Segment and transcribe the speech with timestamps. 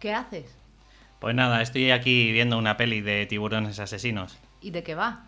[0.00, 0.56] ¿Qué haces?
[1.20, 4.38] Pues nada, estoy aquí viendo una peli de tiburones asesinos.
[4.62, 5.26] ¿Y de qué va?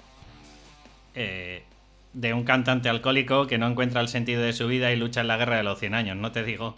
[1.15, 1.63] Eh,
[2.15, 5.29] de un cantante alcohólico que no encuentra el sentido de su vida y lucha en
[5.29, 6.75] la guerra de los 100 años, no te digo.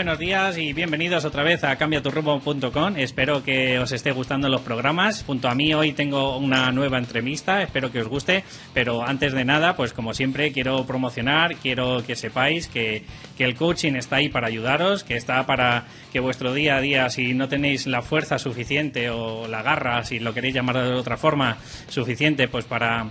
[0.00, 2.96] Buenos días y bienvenidos otra vez a cambiaturrumbo.com.
[2.96, 5.22] Espero que os esté gustando los programas.
[5.26, 8.42] Junto a mí hoy tengo una nueva entrevista, espero que os guste.
[8.72, 13.04] Pero antes de nada, pues como siempre, quiero promocionar, quiero que sepáis que,
[13.36, 17.10] que el coaching está ahí para ayudaros, que está para que vuestro día a día,
[17.10, 21.18] si no tenéis la fuerza suficiente o la garra, si lo queréis llamar de otra
[21.18, 21.58] forma,
[21.88, 23.10] suficiente, pues para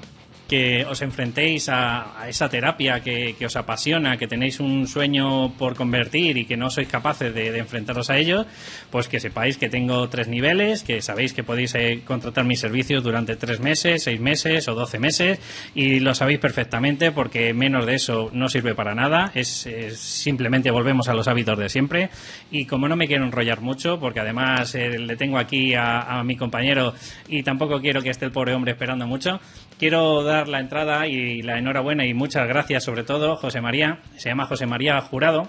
[0.49, 6.41] que os enfrentéis a, esa terapia que, os apasiona, que tenéis un sueño por convertir
[6.41, 8.49] y que no sois capaces de, enfrentaros a ello,
[8.89, 13.03] pues que sepáis que tengo tres niveles, que sabéis que podéis eh, contratar mis servicios
[13.03, 15.37] durante tres meses, seis meses o doce meses
[15.75, 21.07] y lo sabéis perfectamente porque menos de eso no sirve para nada, es, simplemente volvemos
[21.09, 22.09] a los hábitos de siempre.
[22.49, 26.23] Y como no me quiero enrollar mucho, porque además eh, le tengo aquí a, a
[26.23, 26.95] mi compañero
[27.27, 29.39] y tampoco quiero que esté el pobre hombre esperando mucho,
[29.79, 33.99] quiero dar la entrada y la enhorabuena y muchas gracias sobre todo, José María.
[34.17, 35.47] Se llama José María Jurado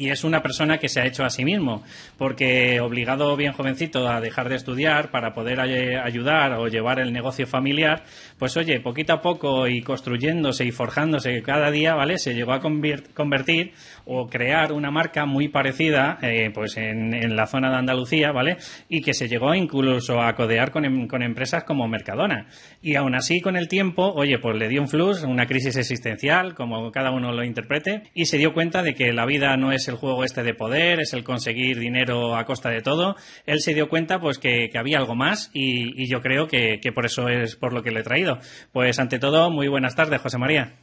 [0.00, 1.82] y es una persona que se ha hecho a sí mismo,
[2.16, 7.46] porque obligado bien jovencito a dejar de estudiar para poder ayudar o llevar el negocio
[7.46, 8.04] familiar,
[8.38, 12.16] pues oye, poquito a poco y construyéndose y forjándose cada día, ¿vale?
[12.16, 13.74] Se llegó a convertir
[14.06, 18.56] o crear una marca muy parecida, eh, pues en, la zona de Andalucía, ¿vale?
[18.88, 22.46] Y que se llegó incluso a codear con, em, con empresas como Mercadona.
[22.80, 26.54] Y aún así, con el tiempo, oye, pues le dio un flux, una crisis existencial,
[26.54, 29.89] como cada uno lo interprete, y se dio cuenta de que la vida no es
[29.90, 33.16] el juego este de poder, es el conseguir dinero a costa de todo.
[33.46, 37.28] Él se dio cuenta pues que, había algo más y, yo creo que, por eso
[37.28, 38.38] es por lo que le he traído.
[38.72, 40.76] Pues ante todo, muy buenas tardes, José María.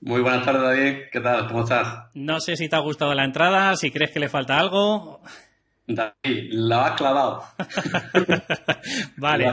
[0.00, 0.96] Muy buenas tardes, David.
[1.10, 1.48] ¿Qué tal?
[1.48, 2.10] ¿Cómo estás?
[2.14, 5.22] No sé si te ha gustado la entrada, si crees que le falta algo.
[5.88, 7.44] David, la has clavado.
[9.16, 9.46] vale.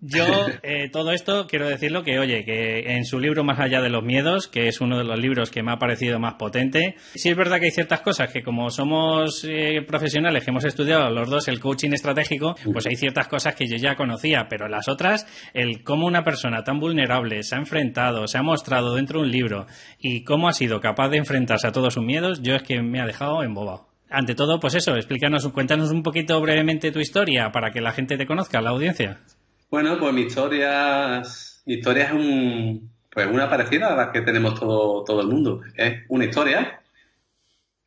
[0.00, 0.24] Yo,
[0.62, 4.02] eh, todo esto, quiero decirlo que, oye, que en su libro Más allá de los
[4.02, 7.36] miedos, que es uno de los libros que me ha parecido más potente, sí es
[7.36, 11.46] verdad que hay ciertas cosas que, como somos eh, profesionales que hemos estudiado los dos
[11.46, 15.84] el coaching estratégico, pues hay ciertas cosas que yo ya conocía, pero las otras, el
[15.84, 19.66] cómo una persona tan vulnerable se ha enfrentado, se ha mostrado dentro de un libro
[19.98, 23.00] y cómo ha sido capaz de enfrentarse a todos sus miedos, yo es que me
[23.00, 27.70] ha dejado embobado ante todo, pues eso, explícanos, cuéntanos un poquito brevemente tu historia para
[27.70, 29.20] que la gente te conozca, la audiencia.
[29.70, 31.22] Bueno, pues mi historia,
[31.66, 35.62] mi historia es un, pues una parecida a la que tenemos todo, todo el mundo.
[35.76, 36.80] Es una historia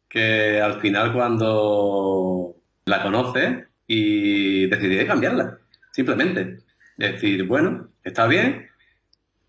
[0.10, 2.56] que al final cuando
[2.86, 5.60] la conoces y decidí cambiarla,
[5.92, 6.60] simplemente.
[6.98, 8.68] Decir, bueno, está bien,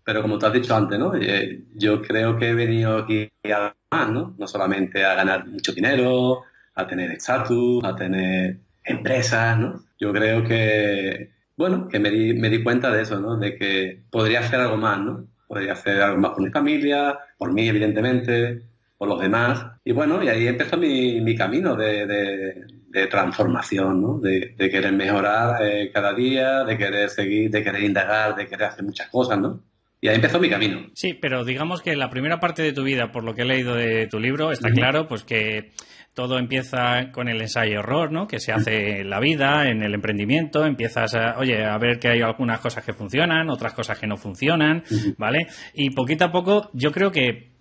[0.03, 1.15] pero como te has dicho antes, ¿no?
[1.15, 4.35] Eh, yo creo que he venido aquí a más, ¿no?
[4.37, 6.43] No solamente a ganar mucho dinero,
[6.77, 9.81] a tener estatus, a tener empresas, ¿no?
[9.99, 13.37] Yo creo que, bueno, que me di, me di cuenta de eso, ¿no?
[13.37, 15.25] De que podría hacer algo más, ¿no?
[15.47, 18.61] Podría hacer algo más por mi familia, por mí, evidentemente,
[18.97, 19.65] por los demás.
[19.83, 24.19] Y bueno, y ahí empezó mi, mi camino de, de, transformación, ¿no?
[24.19, 28.67] De, de querer mejorar eh, cada día, de querer seguir, de querer indagar, de querer
[28.67, 29.61] hacer muchas cosas, ¿no?
[29.99, 30.87] Y ahí empezó mi camino.
[30.93, 33.75] Sí, pero digamos que la primera parte de tu vida, por lo que he leído
[33.75, 35.71] de tu libro, está claro, pues que
[36.17, 38.27] todo empieza con el ensayo-error, ¿no?
[38.27, 42.07] Que se hace en la vida, en el emprendimiento, empiezas a, oye, a ver que
[42.07, 44.83] hay algunas cosas que funcionan, otras cosas que no funcionan,
[45.19, 45.45] ¿vale?
[45.75, 47.51] Y poquito a poco, yo creo que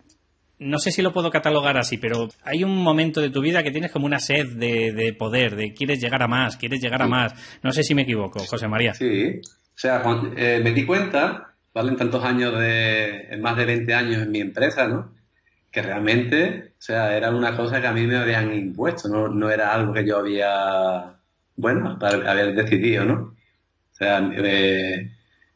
[0.58, 3.70] no sé si lo puedo catalogar así, pero hay un momento de tu vida que
[3.70, 7.34] tienes como una sed de, poder, de quieres llegar a más, quieres llegar a más.
[7.62, 8.94] No sé si me equivoco, José María.
[8.94, 10.02] Sí, o sea,
[10.34, 11.90] eh, me di cuenta, ¿vale?
[11.90, 15.12] En tantos años de, en más de 20 años en mi empresa, ¿no?
[15.76, 19.50] Que realmente, o sea, era una cosa que a mí me habían impuesto, no, no
[19.50, 21.20] era algo que yo había,
[21.54, 23.36] bueno, haber decidido, ¿no?
[23.92, 25.12] O sea, eh,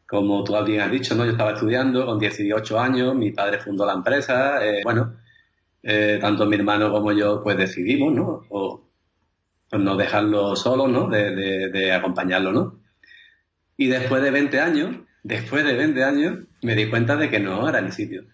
[0.07, 1.25] como tú bien has dicho, ¿no?
[1.25, 5.17] Yo estaba estudiando con 18 años, mi padre fundó la empresa, eh, bueno,
[5.83, 8.43] eh, tanto mi hermano como yo pues decidimos, ¿no?
[8.51, 8.91] O,
[9.71, 11.09] pues no dejarlo solo, ¿no?
[11.09, 11.31] De,
[11.71, 12.79] de, acompañarlo, ¿no?
[13.79, 17.67] Y después de 20 años, después de 20 años, me di cuenta de que no
[17.67, 18.25] era mi sitio.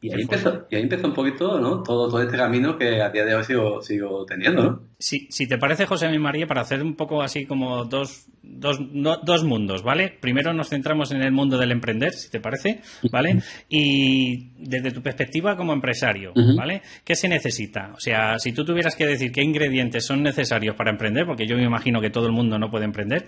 [0.00, 1.82] Y ahí, empezó, y ahí empezó un poquito, ¿no?
[1.82, 4.89] Todo, todo este camino que a día de hoy sigo, sigo teniendo, ¿no?
[5.00, 9.44] Si, si te parece, José María, para hacer un poco así como dos, dos, dos
[9.44, 10.12] mundos, ¿vale?
[10.20, 13.38] Primero nos centramos en el mundo del emprender, si te parece, ¿vale?
[13.70, 16.82] Y desde tu perspectiva como empresario, ¿vale?
[17.02, 17.92] ¿Qué se necesita?
[17.96, 21.56] O sea, si tú tuvieras que decir qué ingredientes son necesarios para emprender, porque yo
[21.56, 23.26] me imagino que todo el mundo no puede emprender,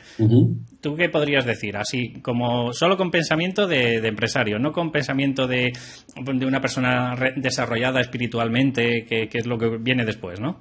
[0.83, 1.79] ¿tú qué podrías decir?
[1.79, 5.73] Así como solo con pensamiento de, empresario, no con pensamiento de,
[6.17, 10.61] de una persona desarrollada espiritualmente, que, que es lo que viene después, ¿no?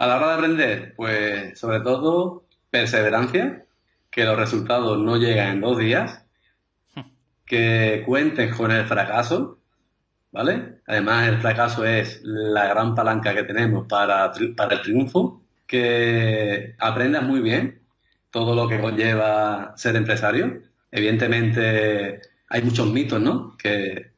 [0.00, 3.66] A la hora de aprender, pues sobre todo perseverancia,
[4.10, 6.24] que los resultados no llegan en dos días,
[7.44, 9.58] que cuentes con el fracaso,
[10.32, 10.80] ¿vale?
[10.86, 17.24] Además, el fracaso es la gran palanca que tenemos para, para el triunfo, que aprendas
[17.24, 17.82] muy bien
[18.30, 20.62] todo lo que conlleva ser empresario.
[20.90, 23.54] Evidentemente, hay muchos mitos, ¿no?
[23.58, 24.12] Que,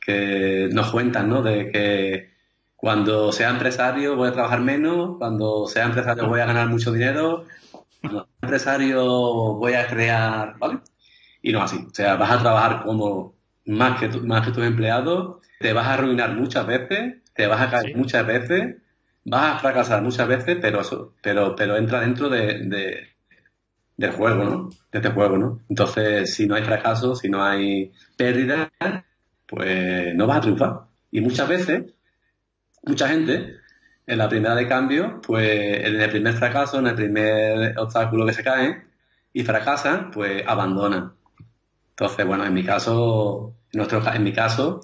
[0.00, 1.42] que nos cuentan, ¿no?
[1.42, 2.35] De que
[2.76, 7.44] cuando sea empresario voy a trabajar menos, cuando sea empresario voy a ganar mucho dinero,
[8.00, 9.04] cuando sea empresario
[9.54, 10.80] voy a crear, ¿vale?
[11.42, 11.86] Y no así.
[11.90, 13.34] O sea, vas a trabajar como
[13.66, 17.70] más que, más que tus empleados, te vas a arruinar muchas veces, te vas a
[17.70, 18.76] caer muchas veces,
[19.24, 20.82] vas a fracasar muchas veces, pero
[21.22, 23.08] pero, pero entra dentro de,
[23.96, 24.70] del juego, ¿no?
[24.92, 25.60] De este juego, ¿no?
[25.68, 28.70] Entonces, si no hay fracaso, si no hay pérdida,
[29.46, 30.80] pues no vas a triunfar.
[31.10, 31.95] Y muchas veces
[32.86, 33.56] mucha gente
[34.06, 38.32] en la primera de cambio, pues en el primer fracaso, en el primer obstáculo que
[38.32, 38.82] se cae
[39.32, 41.12] y fracasan, pues abandonan.
[41.90, 44.80] Entonces, bueno, en mi caso, en, nuestro, en mi caso,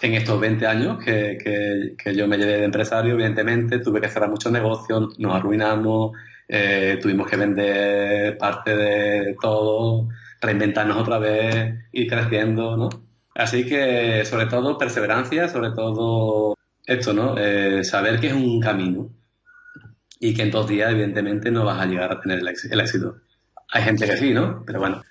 [0.00, 4.30] en estos 20 años que, que, yo me llevé de empresario, evidentemente tuve que cerrar
[4.30, 6.12] muchos negocios, nos arruinamos,
[6.48, 10.08] eh, tuvimos que vender parte de todo,
[10.40, 12.88] reinventarnos otra vez, ir creciendo, ¿no?
[13.34, 16.54] Así que, sobre todo, perseverancia, sobre todo
[16.90, 17.36] esto, ¿no?
[17.38, 19.10] Eh, saber que es un camino
[20.18, 22.48] y que en dos días, evidentemente, no vas a llegar a tener el
[22.80, 23.16] éxito.
[23.72, 24.64] Hay gente que sí, ¿no?
[24.66, 25.02] Pero bueno,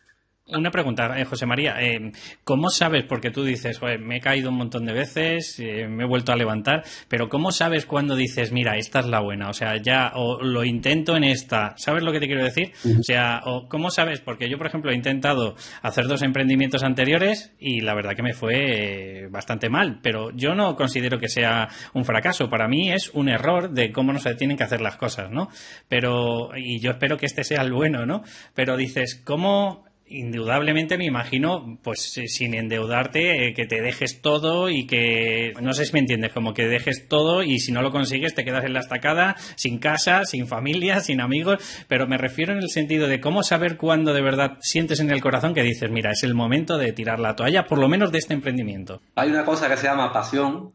[0.51, 1.75] una pregunta, eh, José María.
[1.79, 2.11] Eh,
[2.43, 6.07] ¿Cómo sabes, porque tú dices, me he caído un montón de veces, eh, me he
[6.07, 9.49] vuelto a levantar, pero ¿cómo sabes cuando dices, mira, esta es la buena?
[9.49, 11.73] O sea, ya, o lo intento en esta.
[11.77, 12.71] ¿Sabes lo que te quiero decir?
[12.99, 14.21] O sea, o ¿cómo sabes?
[14.21, 18.33] Porque yo, por ejemplo, he intentado hacer dos emprendimientos anteriores y la verdad que me
[18.33, 22.49] fue bastante mal, pero yo no considero que sea un fracaso.
[22.49, 25.49] Para mí es un error de cómo no se tienen que hacer las cosas, ¿no?
[25.87, 28.23] Pero, y yo espero que este sea el bueno, ¿no?
[28.53, 34.69] Pero dices, ¿cómo indudablemente me imagino, pues eh, sin endeudarte, eh, que te dejes todo
[34.69, 37.91] y que, no sé si me entiendes, como que dejes todo y si no lo
[37.91, 42.53] consigues te quedas en la estacada, sin casa, sin familia, sin amigos, pero me refiero
[42.53, 45.89] en el sentido de cómo saber cuándo de verdad sientes en el corazón que dices,
[45.89, 49.01] mira, es el momento de tirar la toalla, por lo menos de este emprendimiento.
[49.15, 50.73] Hay una cosa que se llama pasión.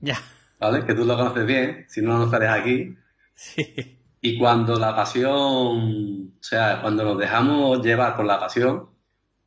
[0.00, 0.18] Ya.
[0.58, 0.84] ¿Vale?
[0.84, 2.94] Que tú lo conoces bien, si no, no estarías aquí.
[3.34, 4.01] Sí.
[4.22, 8.88] Y cuando la pasión, o sea, cuando nos dejamos llevar por la pasión,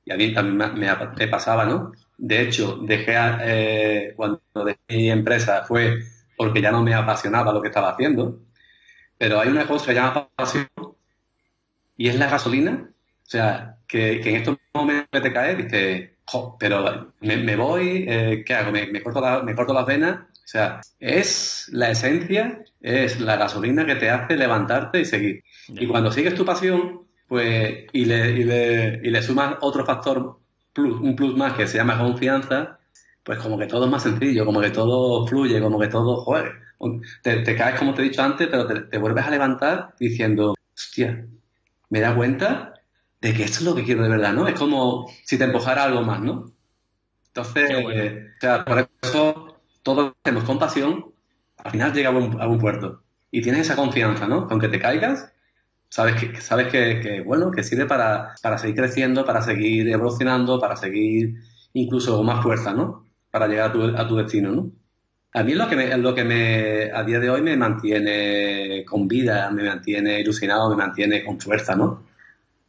[0.05, 1.93] y a mí también me, pasaba, ¿no?
[2.17, 5.99] De hecho, dejé, eh, cuando dejé mi empresa fue
[6.37, 8.41] porque ya no me apasionaba lo que estaba haciendo.
[9.17, 10.67] Pero hay una cosa que llama pasión
[11.97, 12.89] y es la gasolina.
[12.91, 16.11] O sea, que, en estos momentos te caes, dices,
[16.59, 18.71] pero me, voy, eh, ¿qué hago?
[18.71, 20.19] ¿Me, corto ¿Me corto las venas?
[20.45, 25.43] O sea, es la esencia, es la gasolina que te hace levantarte y seguir.
[25.69, 30.39] Y cuando sigues tu pasión, pues, y le, y le, y le sumas otro factor,
[30.71, 32.77] plus, un plus más que se llama confianza,
[33.23, 36.53] pues como que todo es más sencillo, como que todo fluye, como que todo, joder,
[37.23, 41.25] te, caes como te he dicho antes, pero te, vuelves a levantar diciendo, hostia,
[41.89, 42.73] me da cuenta
[43.19, 44.47] de que esto es lo que quiero de verdad, ¿no?
[44.47, 46.51] Es como si te empujara algo más, ¿no?
[47.29, 49.44] Entonces, o sea, por eso
[49.85, 51.13] todo hacemos con pasión,
[51.63, 53.03] al final llega a buen, puerto.
[53.29, 54.47] Y tienes esa confianza, ¿no?
[54.49, 55.31] Aunque te caigas,
[55.89, 61.35] sabes que, sabes que, bueno, que sirve para, seguir creciendo, para seguir evolucionando, para seguir
[61.73, 63.05] incluso con más fuerza, ¿no?
[63.29, 64.71] Para llegar a tu, destino, ¿no?
[65.33, 68.83] A mí es lo que, me, lo que me, a día de hoy me mantiene
[68.85, 72.03] con vida, me mantiene ilusionado, me mantiene con fuerza, ¿no?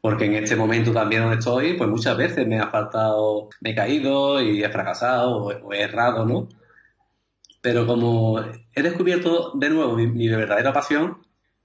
[0.03, 3.75] Porque en este momento también donde estoy, pues muchas veces me ha faltado, me he
[3.75, 6.49] caído y he fracasado o he errado, ¿no?
[7.67, 8.39] Pero como
[8.77, 11.19] he descubierto de nuevo mi, verdadera pasión,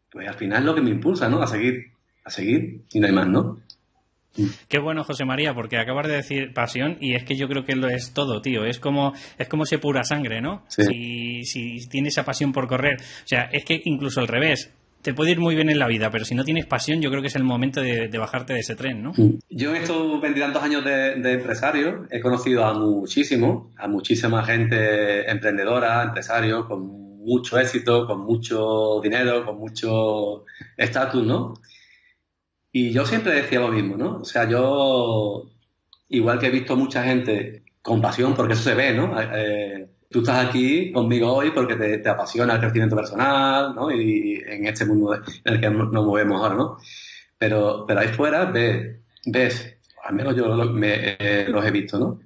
[0.10, 1.43] pues al final es lo que me impulsa, ¿no?
[1.43, 1.91] A seguir,
[2.25, 3.60] a seguir y no hay más, ¿no?
[4.67, 7.75] Qué bueno, José María, porque acabas de decir pasión y es que yo creo que
[7.75, 8.65] lo es todo, tío.
[8.65, 10.63] Es como, es como si pura sangre, ¿no?
[10.70, 12.96] Si, si tienes esa pasión por correr.
[13.00, 16.12] O sea, es que incluso al revés, te puede ir muy bien en la vida,
[16.12, 18.75] pero si no tienes pasión, yo creo que es el momento de, bajarte de ese
[18.75, 19.13] tren, ¿no?
[19.50, 25.29] Yo en estos veintitantos años de, de, empresario he conocido a muchísimo, a muchísima gente
[25.29, 30.46] emprendedora, empresarios, con mucho éxito, con mucho dinero, con mucho
[30.77, 31.53] estatus, ¿no?
[32.72, 34.20] Y yo siempre decía lo mismo, ¿no?
[34.20, 35.50] O sea, yo,
[36.10, 39.15] igual que he visto mucha gente con pasión, porque eso se ve, ¿no?
[39.20, 43.91] Eh, tú estás aquí conmigo hoy porque te, apasiona el crecimiento personal, ¿no?
[43.91, 46.77] Y, en este mundo en el que nos movemos ahora, ¿no?
[47.38, 50.46] Pero, pero ahí fuera ves, ves al menos yo
[50.84, 52.20] eh, los he visto, ¿no?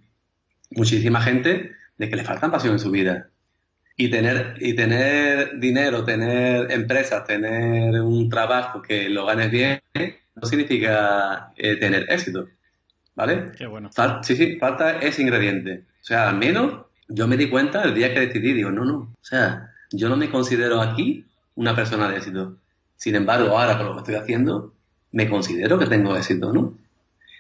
[0.72, 3.30] Muchísima gente de que le falta pasión en su vida.
[3.98, 9.80] Y tener, y tener dinero, tener empresas, tener un trabajo que lo ganes bien,
[10.36, 12.50] no significa eh, tener éxito.
[13.16, 13.52] ¿Vale?
[13.58, 13.90] Qué bueno.
[14.24, 15.86] sí, sí, falta ese ingrediente.
[16.02, 18.98] O sea, al menos yo me di cuenta el día que decidí, digo, no, no,
[18.98, 22.58] o sea, yo no me considero aquí una persona de éxito.
[22.98, 24.74] Sin embargo, ahora con lo que estoy haciendo,
[25.12, 26.78] me considero que tengo éxito, ¿no?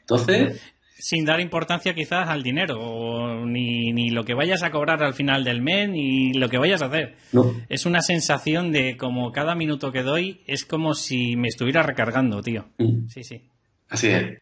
[0.02, 0.62] Entonces...
[0.98, 5.44] Sin dar importancia quizás al dinero, ni, ni lo que vayas a cobrar al final
[5.44, 7.16] del mes, ni lo que vayas a hacer.
[7.34, 7.54] No.
[7.68, 12.42] Es una sensación de como cada minuto que doy es como si me estuviera recargando,
[12.42, 12.70] tío.
[12.78, 13.08] Mm.
[13.10, 13.42] Sí, sí.
[13.90, 14.42] Así es.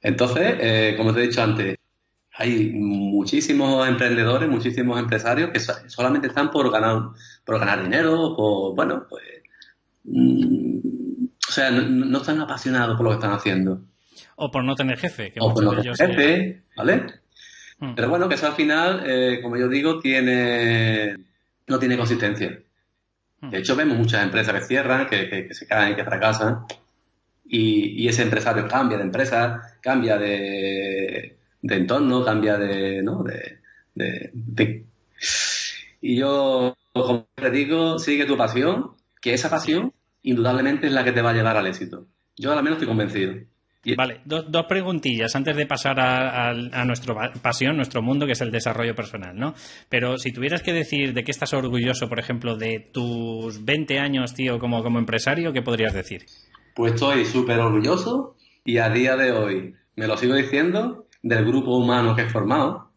[0.00, 1.76] Entonces, eh, como te he dicho antes,
[2.40, 7.10] hay muchísimos emprendedores, muchísimos empresarios que solamente están por ganar,
[7.44, 9.22] por ganar dinero, por, bueno, pues,
[10.04, 13.82] mm, o sea, no, están apasionados por lo que están haciendo.
[14.36, 15.34] O por no tener jefe.
[15.38, 17.06] o por no tener jefe, ¿vale?
[17.78, 17.94] Mm.
[17.94, 21.16] Pero bueno, que eso al final, eh, como yo digo, tiene
[21.66, 22.58] no tiene consistencia.
[23.42, 23.50] Mm.
[23.50, 26.64] De hecho, vemos muchas empresas que cierran, que, se caen, que fracasan,
[27.46, 33.24] y, y ese empresario cambia de empresa, cambia de, de entorno, cambia de, ¿no?
[33.94, 34.84] De,
[36.00, 41.12] Y yo, como te digo, sigue tu pasión, que esa pasión indudablemente es la que
[41.12, 42.06] te va a llevar al éxito.
[42.36, 43.34] Yo al menos estoy convencido.
[43.96, 48.40] Vale, dos, dos preguntillas antes de pasar a, a, nuestra pasión, nuestro mundo, que es
[48.42, 49.54] el desarrollo personal, ¿no?
[49.88, 54.34] Pero si tuvieras que decir de qué estás orgulloso, por ejemplo, de tus 20 años,
[54.34, 56.26] tío, como, como empresario, ¿qué podrías decir?
[56.74, 61.76] Pues estoy súper orgulloso y a día de hoy me lo sigo diciendo del grupo
[61.76, 62.90] humano que he formado.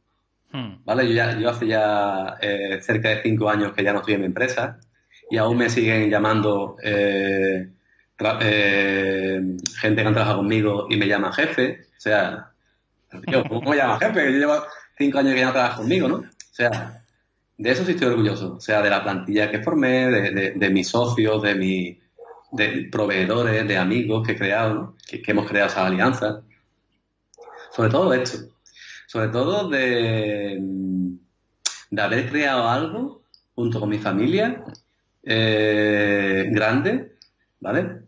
[0.52, 0.84] Hmm.
[0.86, 1.08] ¿Vale?
[1.08, 4.22] Yo, ya, yo hace ya eh, cerca de cinco años que ya no estoy en
[4.22, 4.80] mi empresa
[5.30, 7.70] y aún me siguen llamando eh,
[8.42, 9.42] eh,
[9.80, 11.88] gente que han trabajado conmigo y me llama jefe.
[11.98, 12.52] O sea,
[13.50, 14.32] ¿cómo me llama jefe?
[14.32, 14.64] Yo llevo
[14.98, 16.16] cinco años que ya no trabajas conmigo, ¿no?
[16.18, 17.04] O sea,
[17.58, 18.56] de eso sí estoy orgulloso.
[18.56, 21.98] O sea, de la plantilla que formé, de, mis socios, de mis
[22.52, 26.44] de proveedores, de amigos que he creado, que, que hemos creado esa alianza
[27.76, 28.38] sobre todo esto,
[29.08, 30.60] sobre todo de,
[31.90, 33.24] de haber creado algo
[33.56, 34.64] junto con mi familia
[35.24, 37.18] eh, grande,
[37.60, 38.04] ¿vale?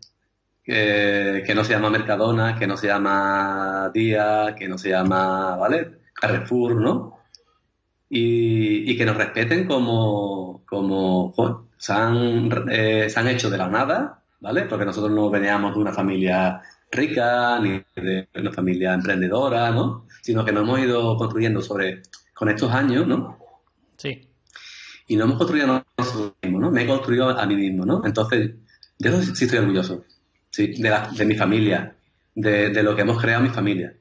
[0.62, 6.00] Que, no se llama Mercadona, que no se llama Día, que no se llama, ¿vale?
[6.12, 7.18] Carrefour, ¿no?
[8.08, 11.34] Y, que nos respeten como, como
[11.76, 14.62] se, han, eh, se han hecho de la nada, ¿vale?
[14.62, 20.06] Porque nosotros no veníamos de una familia rica, ni de una familia emprendedora, ¿no?
[20.22, 22.02] Sino que nos hemos ido construyendo sobre,
[22.34, 23.38] con estos años, ¿no?
[23.96, 24.28] Sí.
[25.08, 26.70] Y nos hemos construido a nosotros mismos, ¿no?
[26.70, 28.02] Me he construido a mí mismo, ¿no?
[28.04, 28.54] Entonces,
[28.98, 30.04] de eso sí estoy orgulloso,
[30.50, 31.96] sí, de, la, de mi familia,
[32.34, 33.94] de, de lo que hemos creado mi familia.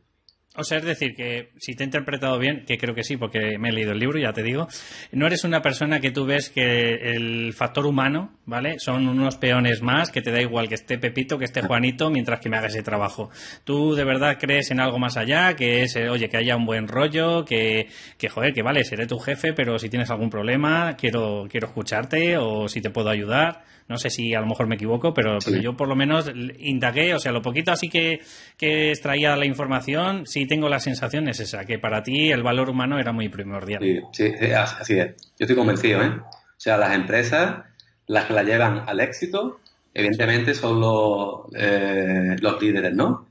[0.58, 3.58] O sea, es decir, que si te he interpretado bien, que creo que sí, porque
[3.58, 4.68] me he leído el libro, ya te digo,
[5.12, 8.80] no eres una persona que tú ves que el factor humano, ¿vale?
[8.80, 12.40] Son unos peones más, que te da igual que esté Pepito, que esté Juanito, mientras
[12.40, 13.30] que me haga ese trabajo.
[13.64, 16.66] Tú de verdad crees en algo más allá, que es, eh, oye, que haya un
[16.66, 20.96] buen rollo, que, que joder, que vale, seré tu jefe, pero si tienes algún problema,
[20.96, 23.64] quiero, quiero escucharte o si te puedo ayudar.
[23.88, 27.20] No sé si a lo mejor me equivoco, pero, yo por lo menos indagué, o
[27.20, 28.22] sea, lo poquito así que,
[28.58, 32.70] que extraía la información, sí tengo la sensación es esa, que para ti el valor
[32.70, 33.84] humano era muy primordial.
[33.84, 35.16] Sí, sí, así es.
[35.38, 36.14] Yo estoy convencido, ¿eh?
[36.18, 37.64] O sea, las empresas,
[38.08, 39.60] las que la llevan al éxito,
[39.94, 43.28] evidentemente son los, eh, los líderes, ¿no?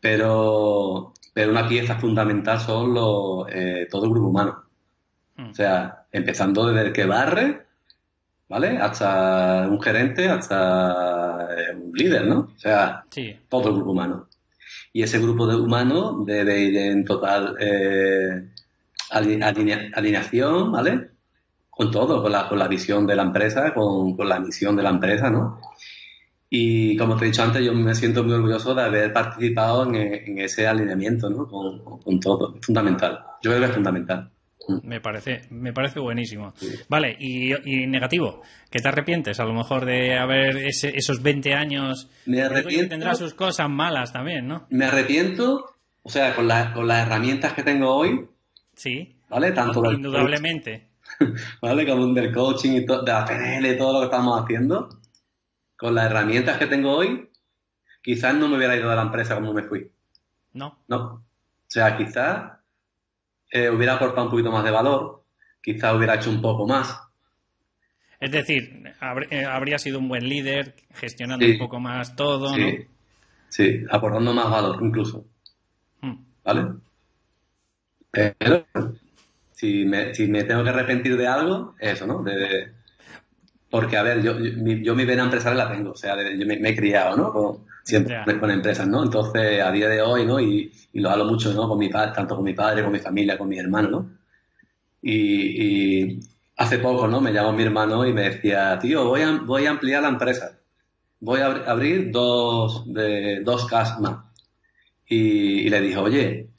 [0.00, 4.64] Pero, pero una pieza fundamental son los, eh, todo el grupo humano.
[5.36, 5.50] Hmm.
[5.50, 7.66] O sea, empezando desde el que barre
[8.50, 8.78] ¿vale?
[8.78, 12.52] Hasta un gerente, hasta eh, un líder, ¿no?
[12.54, 13.04] O sea,
[13.48, 14.28] todo el grupo humano.
[14.92, 18.48] Y ese grupo de humanos debe ir en total eh,
[19.10, 21.10] alineación, ¿vale?
[21.70, 24.82] Con todo, con la, con la visión de la empresa, con, con, la misión de
[24.82, 25.60] la empresa, ¿no?
[26.50, 30.38] Y como te he dicho antes, yo me siento muy orgulloso de haber participado en,
[30.40, 31.46] ese alineamiento, ¿no?
[31.46, 32.56] Con, con, todo.
[32.56, 33.20] Es fundamental.
[33.42, 34.32] Yo creo que es fundamental.
[34.82, 36.52] Me parece, me parece buenísimo.
[36.88, 42.08] Vale, y, negativo, ¿que te arrepientes a lo mejor de haber esos 20 años?
[42.26, 42.90] Me arrepiento.
[42.90, 44.66] Tendrá sus cosas malas también, ¿no?
[44.70, 48.28] Me arrepiento, o sea, con, con las herramientas que tengo hoy.
[48.74, 49.16] Sí.
[49.28, 49.52] ¿Vale?
[49.52, 50.88] Tanto Indudablemente.
[51.62, 51.86] ¿Vale?
[51.86, 54.88] Como del coaching y de la PNL y todo lo que estamos haciendo.
[55.76, 57.30] Con las herramientas que tengo hoy,
[58.02, 59.90] quizás no me hubiera ido de la empresa como me fui.
[60.52, 60.78] No.
[60.88, 60.98] No.
[60.98, 62.59] O sea, quizás
[63.50, 65.24] eh, hubiera aportado un poquito más de valor,
[65.62, 67.00] quizás hubiera hecho un poco más.
[68.18, 68.92] Es decir,
[69.30, 72.60] eh, habría sido un buen líder, gestionando un poco más todo, sí.
[72.60, 72.84] ¿no?
[73.48, 75.26] Sí, aportando más valor incluso.
[76.00, 76.16] Hmm.
[76.44, 76.66] ¿Vale?
[78.10, 78.66] Pero
[79.52, 82.22] si me, si me tengo que arrepentir de algo, eso, ¿no?
[82.22, 82.72] De,
[83.70, 86.46] porque, a ver, yo, yo, mi, yo mi vena empresarial la tengo, o sea, yo
[86.46, 87.66] me, he criado, ¿no?
[87.82, 89.02] Siempre con empresas, ¿no?
[89.02, 90.40] Entonces, a día de hoy, ¿no?
[90.40, 91.68] Y, y lo hablo mucho, ¿no?
[91.68, 94.10] Con mi padre, tanto con mi padre, con mi familia, con mi hermano, ¿no?
[95.02, 96.20] Y,
[96.56, 97.20] hace poco, ¿no?
[97.20, 100.58] Me llamó mi hermano y me decía, tío, voy a, voy a ampliar la empresa.
[101.20, 104.24] Voy a abrir dos, de, dos casas más.
[105.06, 106.50] Y, le dije, oye,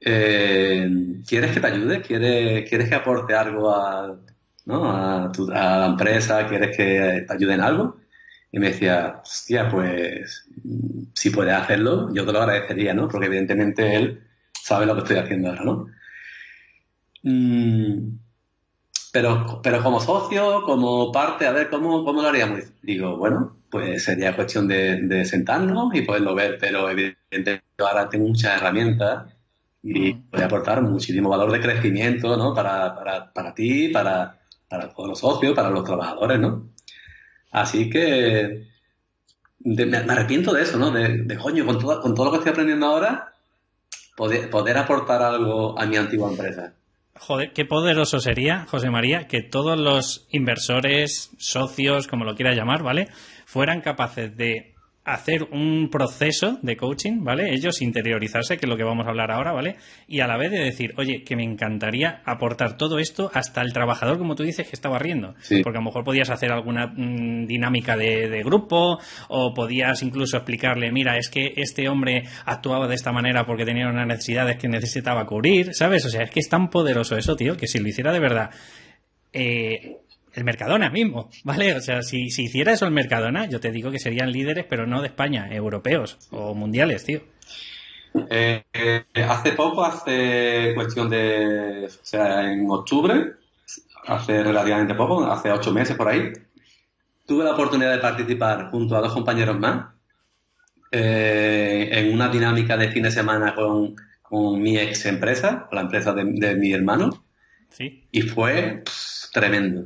[0.00, 0.88] eh,
[1.26, 2.00] ¿quieres que te ayude?
[2.02, 4.16] ¿Quieres, ¿Quieres que aporte algo a,
[4.66, 4.90] ¿no?
[4.90, 6.46] a, tu, a la empresa?
[6.48, 7.99] ¿Quieres que te ayude en algo?
[8.52, 10.48] Y me decía, hostia, pues
[11.14, 13.08] si puedes hacerlo, yo te lo agradecería, ¿no?
[13.08, 15.86] Porque evidentemente él sabe lo que estoy haciendo ahora, ¿no?
[17.22, 18.18] Mm,
[19.12, 22.60] pero, pero como socio, como parte, a ver, ¿cómo, cómo lo haríamos?
[22.82, 28.60] Digo, bueno, pues sería cuestión de, sentarnos y poderlo ver, pero evidentemente ahora tengo muchas
[28.60, 29.32] herramientas
[29.82, 32.54] y voy a aportar muchísimo valor de crecimiento, ¿no?
[32.54, 36.70] Para, para, para ti, para, para todos los socios, para los trabajadores, ¿no?
[37.50, 38.66] Así que
[39.60, 40.90] me, arrepiento de eso, ¿no?
[40.90, 43.32] De, coño, con todo, con todo lo que estoy aprendiendo ahora,
[44.16, 46.74] poder, poder aportar algo a mi antigua empresa.
[47.18, 52.82] Joder, qué poderoso sería, José María, que todos los inversores, socios, como lo quiera llamar,
[52.82, 53.08] ¿vale?
[53.44, 57.54] Fueran capaces de hacer un proceso de coaching, ¿vale?
[57.54, 59.76] Ellos interiorizarse, que es lo que vamos a hablar ahora, ¿vale?
[60.06, 63.72] Y a la vez de decir, oye, que me encantaría aportar todo esto hasta el
[63.72, 65.34] trabajador, como tú dices, que estaba riendo.
[65.62, 70.92] Porque a lo mejor podías hacer alguna mm, dinámica de, grupo o podías incluso explicarle,
[70.92, 75.26] mira, es que este hombre actuaba de esta manera porque tenía unas necesidades que necesitaba
[75.26, 76.04] cubrir, ¿sabes?
[76.06, 78.50] O sea, es que es tan poderoso eso, tío, que si lo hiciera de verdad...
[79.32, 79.98] Eh,
[80.34, 81.74] el Mercadona mismo, ¿vale?
[81.74, 84.86] O sea, si, si hiciera eso el Mercadona, yo te digo que serían líderes, pero
[84.86, 87.20] no de España, europeos o mundiales, tío.
[88.28, 93.34] Eh, eh, hace poco, hace cuestión de, o sea, en octubre,
[94.06, 96.32] hace relativamente poco, hace ocho meses por ahí,
[97.26, 99.94] tuve la oportunidad de participar junto a dos compañeros más
[100.90, 103.94] eh, en una dinámica de fin de semana con,
[104.60, 107.24] mi ex empresa, con la empresa de, mi hermano.
[107.68, 108.08] Sí.
[108.10, 108.82] Y fue
[109.32, 109.84] tremendo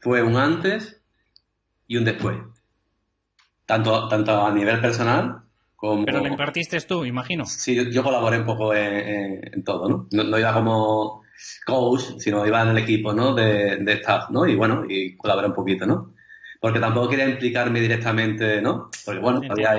[0.00, 1.00] fue un antes
[1.86, 2.38] y un después.
[3.66, 5.42] Tanto, tanto a nivel personal
[5.76, 6.04] como...
[6.04, 7.46] Pero lo impartiste tú, imagino.
[7.46, 10.08] Sí, yo, colaboré un poco en, todo, ¿no?
[10.10, 10.38] ¿no?
[10.38, 11.22] iba como
[11.64, 13.34] coach, sino iba en el equipo, ¿no?
[13.34, 14.46] De, de staff, ¿no?
[14.46, 16.14] Y bueno, y colaboré un poquito, ¿no?
[16.60, 18.90] Porque tampoco quería implicarme directamente, ¿no?
[19.04, 19.70] Porque bueno, había,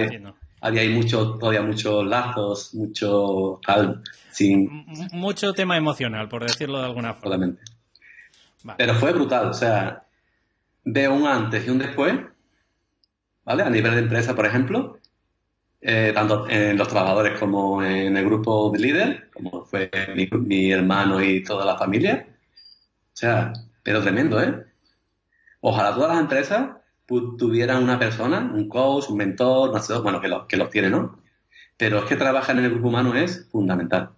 [0.61, 4.85] había ahí mucho, todavía muchos lazos, mucho tal, sin...
[5.11, 7.23] Mucho tema emocional, por decirlo de alguna forma.
[7.23, 7.61] Totalmente.
[8.77, 10.03] Pero fue brutal, o sea,
[10.83, 12.13] de un antes y un después,
[13.45, 13.63] ¿vale?
[13.63, 14.99] A nivel de empresa, por ejemplo,
[15.81, 21.21] eh, tanto en los trabajadores como en el grupo de líder, como fue mi, hermano
[21.21, 22.27] y toda la familia.
[22.29, 24.65] O sea, pero tremendo, ¿eh?
[25.61, 26.71] Ojalá todas las empresas
[27.37, 30.89] tuvieran una persona, un coach, un mentor, no sé, bueno, que, lo, que los tiene,
[30.89, 31.19] ¿no?
[31.77, 34.11] Pero es que trabajar en el grupo humano es fundamental.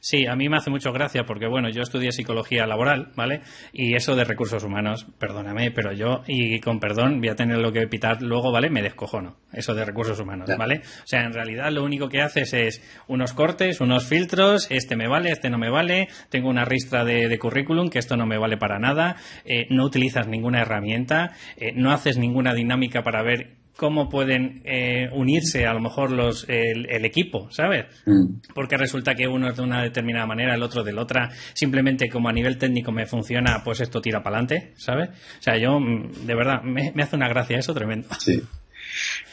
[0.00, 3.42] Sí, a mí me hace mucho gracia porque, bueno, yo estudié psicología laboral, ¿vale?
[3.72, 7.70] Y eso de recursos humanos, perdóname, pero yo, y con perdón, voy a tener lo
[7.70, 8.70] que pitar luego, ¿vale?
[8.70, 10.80] Me descojono, eso de recursos humanos, ¿vale?
[11.04, 15.06] O sea, en realidad lo único que haces es unos cortes, unos filtros, este me
[15.06, 18.56] vale, este no me vale, tengo una ristra de, currículum que esto no me vale
[18.56, 24.10] para nada, eh, no utilizas ninguna herramienta, eh, no haces ninguna dinámica para ver cómo
[24.10, 27.86] pueden eh, unirse a lo mejor los el, equipo, ¿sabes?
[28.04, 28.52] Mm.
[28.54, 32.10] Porque resulta que uno es de una determinada manera, el otro de la otra, simplemente
[32.10, 35.08] como a nivel técnico me funciona, pues esto tira para adelante, ¿sabes?
[35.08, 38.06] O sea, yo, mm, de verdad, me, hace una gracia eso tremendo.
[38.18, 38.42] Sí.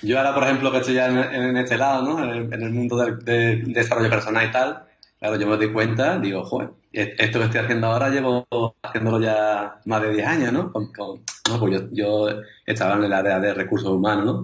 [0.02, 2.34] Yo ahora, por ejemplo, que estoy ya en, este lado, ¿no?
[2.34, 4.84] En el, mundo del de desarrollo personal y tal,
[5.20, 8.48] claro, yo me doy cuenta, digo, joder, e-, esto que estoy haciendo ahora llevo
[8.82, 10.72] haciéndolo ya más de 10 años, ¿no?
[10.74, 11.60] ¿no?
[11.60, 12.30] Pues yo,
[12.66, 14.44] estaba en el área de recursos humanos, ¿no?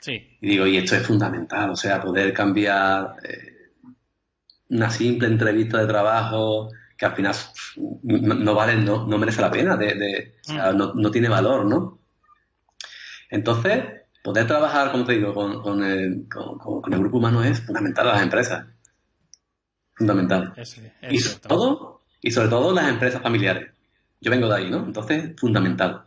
[0.00, 0.36] Sí.
[0.40, 3.72] Y digo, y esto es fundamental, o sea, poder cambiar eh,
[4.70, 7.34] una simple entrevista de trabajo que al final
[8.02, 10.76] no, vale, no, no, merece la pena, de, mm.
[10.76, 11.98] no, no, tiene valor, ¿no?
[13.30, 13.84] Entonces,
[14.22, 18.22] poder trabajar, como te digo, con, el, con, el, grupo humano es fundamental a las
[18.22, 18.66] empresas.
[19.96, 20.52] Fundamental.
[21.10, 23.72] y, sobre todo, y sobre todo las empresas familiares.
[24.20, 24.84] Yo vengo de ahí, ¿no?
[24.84, 26.05] Entonces, fundamental.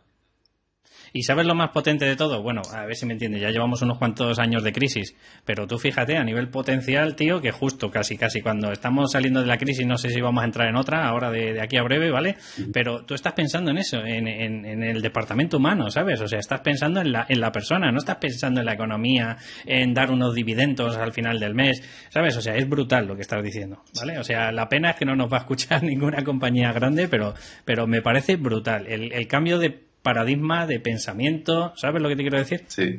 [1.12, 2.42] ¿Y sabes lo más potente de todo?
[2.42, 5.78] Bueno, a ver si me entiendes, ya llevamos unos cuantos años de crisis, pero tú
[5.78, 9.86] fíjate a nivel potencial, tío, que justo casi, casi cuando estamos saliendo de la crisis,
[9.86, 12.36] no sé si vamos a entrar en otra, ahora de, aquí a breve, ¿vale?
[12.72, 16.20] Pero tú estás pensando en eso, en, en, el departamento humano, ¿sabes?
[16.20, 19.36] O sea, estás pensando en la, en la persona, no estás pensando en la economía,
[19.66, 22.36] en dar unos dividendos al final del mes, ¿sabes?
[22.36, 24.18] O sea, es brutal lo que estás diciendo, ¿vale?
[24.18, 27.34] O sea, la pena es que no nos va a escuchar ninguna compañía grande, pero,
[27.64, 28.86] pero me parece brutal.
[28.86, 31.72] El, el cambio de paradigma de pensamiento.
[31.76, 32.64] ¿Sabes lo que te quiero decir?
[32.68, 32.96] Sí.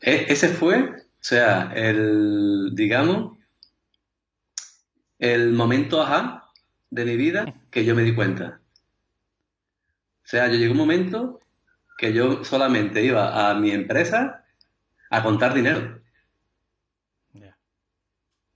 [0.00, 3.38] E, ese fue, o sea, el, digamos,
[5.18, 6.50] el momento ajá
[6.90, 8.60] de mi vida que yo me di cuenta.
[10.24, 11.40] O sea, yo llegó un momento
[11.96, 14.44] que yo solamente iba a mi empresa
[15.10, 16.00] a contar dinero.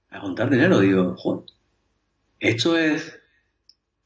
[0.08, 1.44] A contar dinero, digo, joder,
[2.38, 3.20] esto es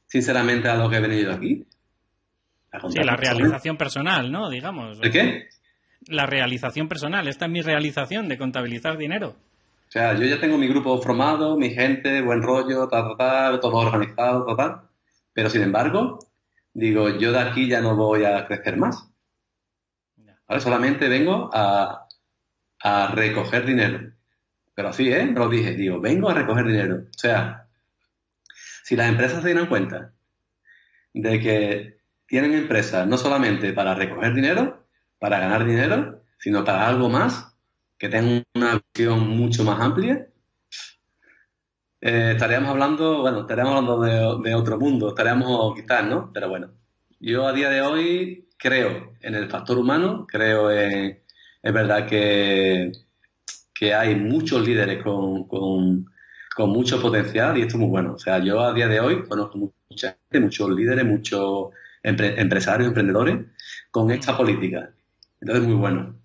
[0.06, 1.66] sinceramente a lo que he venido aquí
[2.90, 4.50] sí, la realización personal, ¿no?
[4.50, 5.00] Digamos.
[5.00, 5.48] ¿De qué?
[6.06, 7.28] La realización personal.
[7.28, 9.36] Esta es mi realización de contabilizar dinero.
[9.88, 13.76] O sea, yo ya tengo mi grupo formado, mi gente, buen rollo, tal, tal, todo
[13.78, 14.82] organizado, tal,
[15.32, 16.20] Pero sin embargo,
[16.72, 19.08] digo, yo de aquí ya no voy a crecer más.
[20.46, 22.06] Ahora solamente vengo a,
[22.82, 24.12] a recoger dinero.
[24.74, 25.26] Pero así, ¿eh?
[25.26, 27.02] Lo dije, digo, vengo a recoger dinero.
[27.14, 27.66] O sea,
[28.84, 30.12] si las empresas se dieran cuenta
[31.12, 31.99] de que
[32.30, 34.86] tienen empresas no solamente para recoger dinero,
[35.18, 37.56] para ganar dinero, sino para algo más,
[37.98, 40.28] que tengan una visión mucho más amplia,
[42.00, 46.30] eh, estaríamos hablando, bueno, estaríamos hablando de, otro mundo, estaríamos quizás, ¿no?
[46.32, 46.70] Pero bueno,
[47.18, 51.20] yo a día de hoy creo en el factor humano, creo en,
[51.62, 52.92] es verdad que,
[53.74, 56.06] que hay muchos líderes con, con,
[56.54, 58.14] con mucho potencial y esto es muy bueno.
[58.14, 59.58] O sea, yo a día de hoy conozco
[59.90, 61.70] mucha gente, muchos líderes, muchos
[62.02, 63.38] empresarios, emprendedores,
[63.90, 64.90] con esta política.
[65.40, 66.19] Entonces, muy bueno.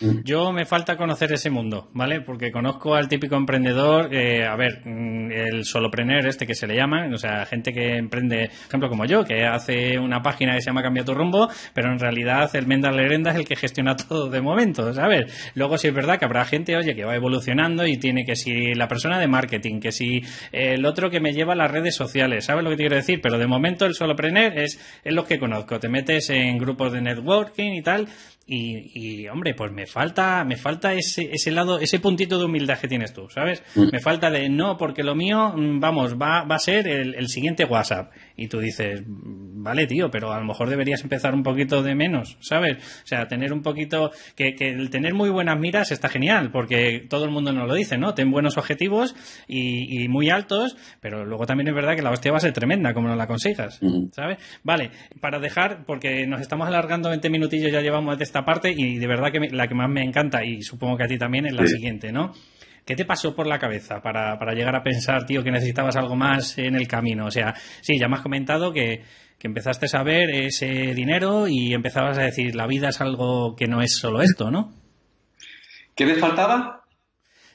[0.00, 0.20] Mm.
[0.24, 2.20] Yo me falta conocer ese mundo, ¿vale?
[2.20, 7.08] Porque conozco al típico emprendedor, a ver, mm, el solopreneur este que se le llama,
[7.12, 10.66] o sea, gente que emprende, por ejemplo, como yo, que hace una página que se
[10.66, 14.28] llama Cambia tu rumbo, pero en realidad el Menda Lerenda es el que gestiona todo
[14.28, 15.52] de momento, ¿sabes?
[15.54, 18.74] Luego sí es verdad que habrá gente, oye, que va evolucionando y tiene que si
[18.74, 22.44] la persona de marketing, que si el otro que me lleva a las redes sociales,
[22.44, 23.20] ¿sabes lo que te quiero decir?
[23.20, 25.78] Pero de momento el solopreneur es, es lo que conozco.
[25.80, 28.08] Te metes en grupos de networking y tal,
[28.48, 32.86] y, hombre, pues me falta, me falta ese, ese lado, ese puntito de humildad que
[32.86, 33.64] tienes tú, ¿sabes?
[33.74, 33.88] Mm.
[33.90, 37.28] Me falta de no, porque lo mío, mm, vamos, va, va a ser el, el,
[37.28, 38.12] siguiente WhatsApp.
[38.36, 42.36] Y tú dices, vale, tío, pero a lo mejor deberías empezar un poquito de menos,
[42.40, 42.76] ¿sabes?
[42.76, 47.06] O sea, tener un poquito, que, que el tener muy buenas miras está genial, porque
[47.08, 48.14] todo el mundo nos lo dice, ¿no?
[48.14, 49.14] Ten buenos objetivos
[49.48, 52.52] y, y muy altos, pero luego también es verdad que la hostia va a ser
[52.52, 53.80] tremenda, como no la consigas,
[54.12, 54.38] ¿sabes?
[54.62, 58.98] Vale, para dejar, porque nos estamos alargando 20 minutillos, ya llevamos de esta parte y
[58.98, 61.54] de verdad que la que más me encanta y supongo que a ti también es
[61.54, 62.32] la siguiente, ¿no?
[62.86, 66.14] ¿Qué te pasó por la cabeza para, para, llegar a pensar, tío, que necesitabas algo
[66.14, 67.26] más en el camino?
[67.26, 69.02] O sea, sí, ya me has comentado que,
[69.38, 73.66] que empezaste a ver ese dinero y empezabas a decir, la vida es algo que
[73.66, 74.72] no es solo esto, ¿no?
[75.96, 76.84] ¿Qué me faltaba?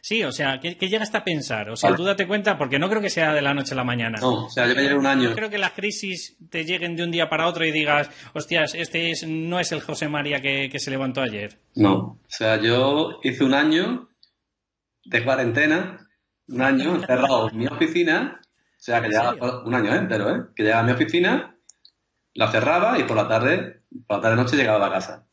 [0.02, 1.70] Sí, o sea, ¿qué, llegaste a pensar?
[1.70, 3.84] O sea, tú date cuenta, porque no creo que sea de la noche a la
[3.84, 4.20] mañana.
[4.20, 5.30] No, o sea, yo me llevo un año.
[5.30, 8.74] No creo que las crisis te lleguen de un día para otro y digas, hostias,
[8.74, 11.60] este es, no es el José María que, se levantó ayer.
[11.76, 14.10] No, o sea, yo hice un año
[15.06, 16.08] de cuarentena,
[16.48, 20.46] un año encerrado en mi oficina, o sea, que llegaba un año entero, ¿eh?
[20.56, 21.58] Que llegaba a mi oficina,
[22.34, 25.28] la cerraba y por la tarde, por la tarde noche llegaba a la casa.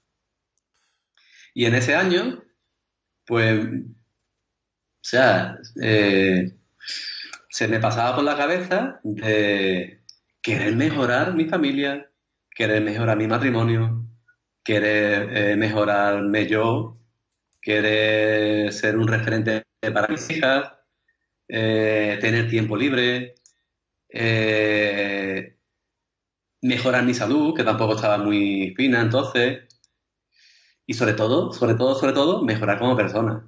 [1.55, 2.43] Y en ese año,
[3.27, 3.67] pues
[5.01, 6.53] o sea, eh,
[7.49, 10.03] se me pasaba por la cabeza de
[10.43, 12.11] querer mejorar mi familia,
[12.51, 14.05] querer mejorar mi matrimonio,
[14.63, 16.99] querer eh, mejorarme yo,
[17.61, 20.73] querer ser un referente para mis hijas,
[21.49, 23.35] eh, tener tiempo libre,
[26.63, 29.69] mejorar mi salud, que tampoco estaba muy fina entonces,
[30.87, 33.47] y sobre todo, sobre todo, sobre todo, mejorar como persona.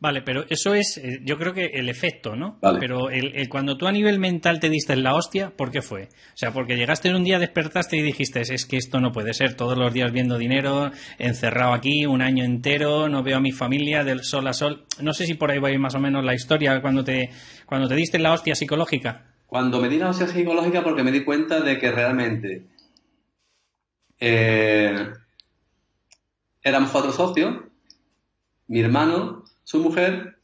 [0.00, 2.58] Vale, pero eso es, eh, yo creo que el efecto, ¿no?
[2.62, 2.78] Vale.
[2.78, 5.82] Pero el, el- cuando tú a nivel mental te diste en la hostia, ¿por qué
[5.82, 6.04] fue?
[6.04, 9.34] O sea, porque llegaste en un día, despertaste y dijiste, es que esto no puede
[9.34, 13.50] ser, todos los días viendo dinero, encerrado aquí, un año entero, no veo a mi
[13.50, 14.84] familia del sol a sol.
[15.00, 17.30] No sé si por ahí va a ir más o menos la historia cuando te,
[17.66, 19.24] cuando te diste en la hostia psicológica.
[19.48, 22.66] Cuando me di la hostia psicológica porque me di cuenta de que realmente
[24.20, 25.08] eh,
[26.62, 27.56] éramos cuatro socios,
[28.68, 30.38] mi hermano, su mujer,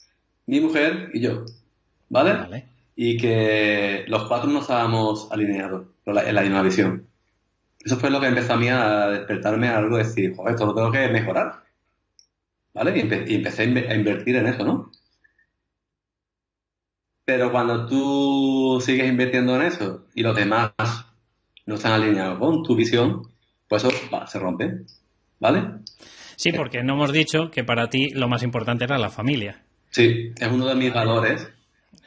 [0.46, 1.46] mi mujer y yo,
[2.10, 2.32] ¿vale?
[2.34, 2.68] Vale.
[2.96, 7.08] Y que los cuatro no estábamos alineados en la, misma visión.
[7.80, 10.66] Eso fue lo que empezó a mí a despertarme a algo de decir, joder, esto
[10.66, 11.64] lo tengo que mejorar,
[12.74, 12.98] ¿vale?
[12.98, 14.90] Y, empe- y empecé a, inve- a invertir en eso, ¿no?
[17.24, 20.72] Pero cuando tú sigues invirtiendo en eso y los demás
[21.66, 23.22] no están alineados con tu visión,
[23.68, 24.84] pues eso va, se rompe,
[25.40, 25.80] ¿vale?
[26.36, 29.62] Sí, porque no hemos dicho que para ti lo más importante era la familia.
[29.90, 31.48] Sí, es uno de mis valores,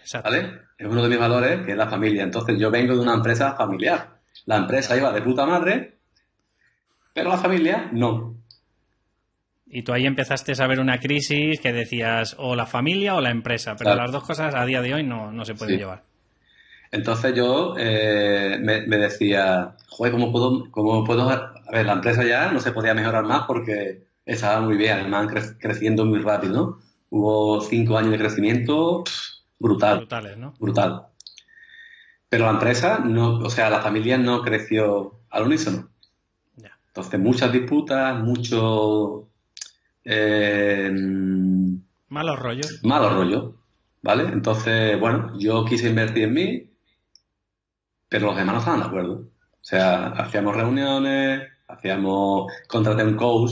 [0.01, 0.29] Exacto.
[0.29, 0.51] ¿vale?
[0.77, 2.23] Es uno de mis valores que es la familia.
[2.23, 4.17] Entonces yo vengo de una empresa familiar.
[4.45, 5.95] La empresa iba de puta madre,
[7.13, 8.35] pero la familia no.
[9.69, 13.31] Y tú ahí empezaste a ver una crisis que decías o la familia o la
[13.31, 14.03] empresa, pero Claro.
[14.03, 15.79] las dos cosas a día de hoy no, no se pueden Sí.
[15.79, 16.03] llevar.
[16.91, 21.29] Entonces yo eh, me, me decía, joder, ¿cómo puedo, cómo puedo...
[21.29, 25.27] A ver, la empresa ya no se podía mejorar más porque estaba muy bien, además
[25.29, 26.79] cre- creciendo muy rápido, ¿no?
[27.09, 29.03] Hubo cinco años de crecimiento
[29.59, 30.53] brutal, Brutales, ¿no?
[30.59, 31.07] brutal.
[32.29, 35.89] Pero la empresa no, o sea, la familia no creció al unísono.
[36.89, 39.29] Entonces muchas disputas, mucho
[40.05, 40.91] eh,
[42.09, 42.83] Malos rollos.
[42.83, 43.55] malo rollo,
[44.01, 44.23] ¿vale?
[44.29, 46.69] Entonces, bueno, yo quise invertir en mí,
[48.09, 49.13] pero los demás no estaban de acuerdo.
[49.15, 53.51] O sea, hacíamos reuniones, hacíamos, contraté un coach,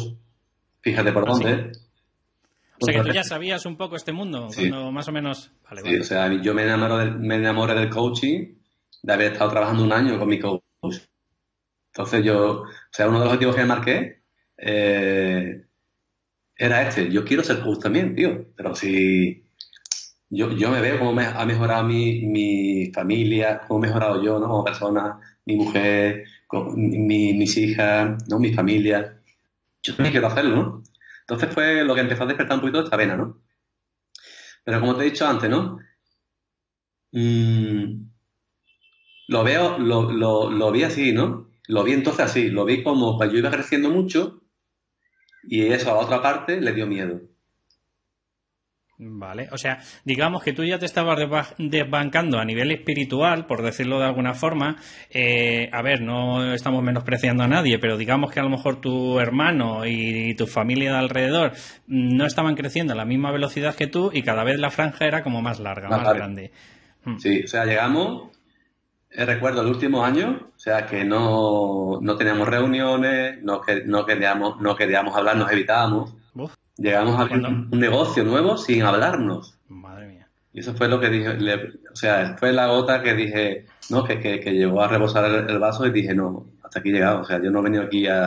[0.86, 1.44] fíjate por ¿Ah, sí?
[1.44, 1.72] dónde.
[2.80, 4.70] O sea que tú ya sabías un poco este mundo, Sí.
[4.70, 5.52] cuando más o menos...
[5.70, 6.00] Vale, Sí, vale.
[6.02, 8.54] o sea, yo me enamoro del, me enamoré del coaching,
[9.02, 10.62] de haber estado trabajando un año con mi coach.
[11.94, 14.22] Entonces yo, o sea, uno de los objetivos que me marqué
[14.58, 15.66] eh,
[16.58, 17.10] era este.
[17.12, 18.48] Yo quiero ser coach también, tío.
[18.56, 19.46] Pero si
[20.30, 24.38] yo, yo me veo cómo me ha mejorado mi, mi familia, cómo he mejorado yo,
[24.40, 24.48] ¿no?
[24.48, 28.38] Como persona, mi mujer, con- mi- mis hijas, ¿no?
[28.40, 29.15] Mi familia.
[29.86, 30.84] Yo también quiero hacerlo, ¿no?
[31.22, 33.42] Entonces fue lo que empezó a despertar un poquito esta vena, ¿no?
[34.64, 35.78] Pero como te he dicho antes, ¿no?
[37.12, 38.10] Mm,
[39.28, 41.52] lo veo, lo, lo, lo vi así, ¿no?
[41.68, 44.42] Lo vi entonces así, lo vi como que yo iba creciendo mucho
[45.44, 47.22] y eso a la otra parte le dio miedo.
[48.98, 53.62] Vale, o sea, digamos que tú ya te estabas desba- desbancando a nivel espiritual, por
[53.62, 54.78] decirlo de alguna forma.
[55.10, 59.20] Eh, a ver, no estamos menospreciando a nadie, pero digamos que a lo mejor tu
[59.20, 61.52] hermano y tu familia de alrededor
[61.88, 65.06] mm, no estaban creciendo a la misma velocidad que tú y cada vez la franja
[65.06, 66.20] era como más larga, Más más, larga.
[66.20, 66.52] grande.
[67.04, 67.18] Mm.
[67.18, 68.30] Sí, o sea, llegamos,
[69.12, 74.06] eh, recuerdo el último año, o sea, que no, no teníamos reuniones, no, que, no,
[74.06, 76.14] queríamos, no queríamos hablar, nos evitábamos.
[76.34, 79.58] Uf, Llegamos a abrir Cuando- un, negocio nuevo sin hablarnos.
[79.70, 80.28] madre mía.
[80.54, 84.04] Y eso fue lo que dije, le- o sea, fue la gota que dije, no,
[84.04, 86.94] que, que, que llegó a rebosar el, el vaso y dije, no, hasta aquí he
[86.94, 87.22] llegado.
[87.22, 88.26] O sea, yo no he venido aquí a,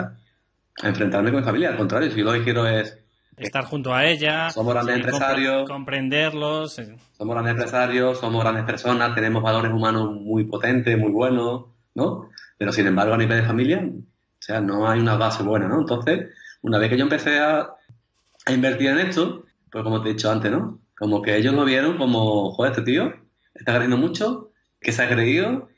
[0.82, 2.98] a enfrentarme con mi familia, al contrario, si lo que quiero es,
[3.36, 5.68] Estar junto a ella, Somos grandes sí, empresarios.
[5.70, 6.78] comprenderlos.
[6.80, 12.30] eh, somos grandes empresarios, somos grandes personas, tenemos valores humanos muy potentes, muy buenos, ¿no?
[12.56, 14.02] Pero sin embargo, a nivel de familia, o
[14.40, 15.78] sea, no hay una base buena, ¿no?
[15.80, 16.30] Entonces,
[16.62, 17.68] una vez que yo empecé a,
[18.48, 20.80] a invertir en esto, pues como te he dicho antes, ¿no?
[20.96, 23.12] Como que ellos lo vieron como, joder, este tío
[23.54, 25.68] está creciendo mucho, ¿qué se ha creído?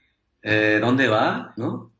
[0.43, 1.53] Eh, ¿Dónde va?
[1.57, 1.93] ¿No?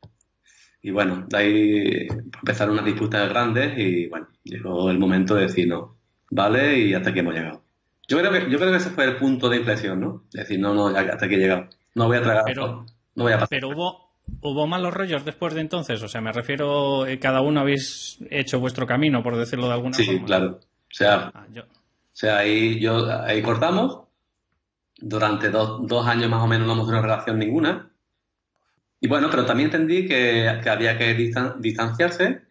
[0.81, 5.67] Y bueno, de ahí empezaron unas disputas grandes y bueno, llegó el momento de decir
[5.67, 5.97] no,
[6.31, 7.61] vale, y hasta aquí hemos llegado.
[8.07, 10.23] Yo creo que, yo creo que ese fue el punto de inflexión, ¿no?
[10.33, 11.69] Decir, no, no, ya hasta aquí he llegado.
[11.93, 13.49] No voy a tragar, Pero- no voy a pasar.
[13.49, 14.10] Pero hubo,
[14.41, 16.01] hubo malos rollos después de entonces.
[16.03, 19.93] O sea, me refiero, eh, cada uno habéis hecho vuestro camino, por decirlo de alguna
[19.95, 20.25] Sí, forma.
[20.25, 20.59] claro.
[20.61, 21.67] O sea, Ah, yo- O
[22.13, 23.99] sea, ahí, yo, ahí cortamos.
[24.97, 27.89] Durante dos, dos años más o menos no hemos tenido relación ninguna.
[28.99, 32.41] Y bueno, pero también entendí que, que había que distan- distanciarse,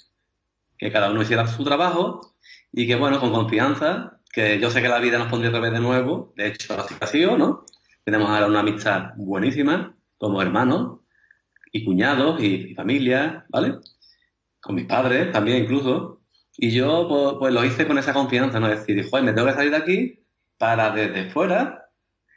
[0.77, 2.35] que cada uno hiciera su trabajo
[2.73, 5.73] y que bueno, con confianza, que yo sé que la vida nos pondría otra vez
[5.73, 6.33] de nuevo.
[6.37, 7.65] De hecho, así ha sido, ¿no?
[8.03, 11.01] Tenemos ahora una amistad buenísima, como hermanos
[11.73, 13.75] y cuñados y, y familia, ¿vale?
[14.61, 16.21] Con mis padres también incluso.
[16.57, 18.69] Y yo pues, pues lo hice con esa confianza, ¿no?
[18.71, 20.21] Es decir, joder, me tengo que salir de aquí
[20.59, 21.87] para desde fuera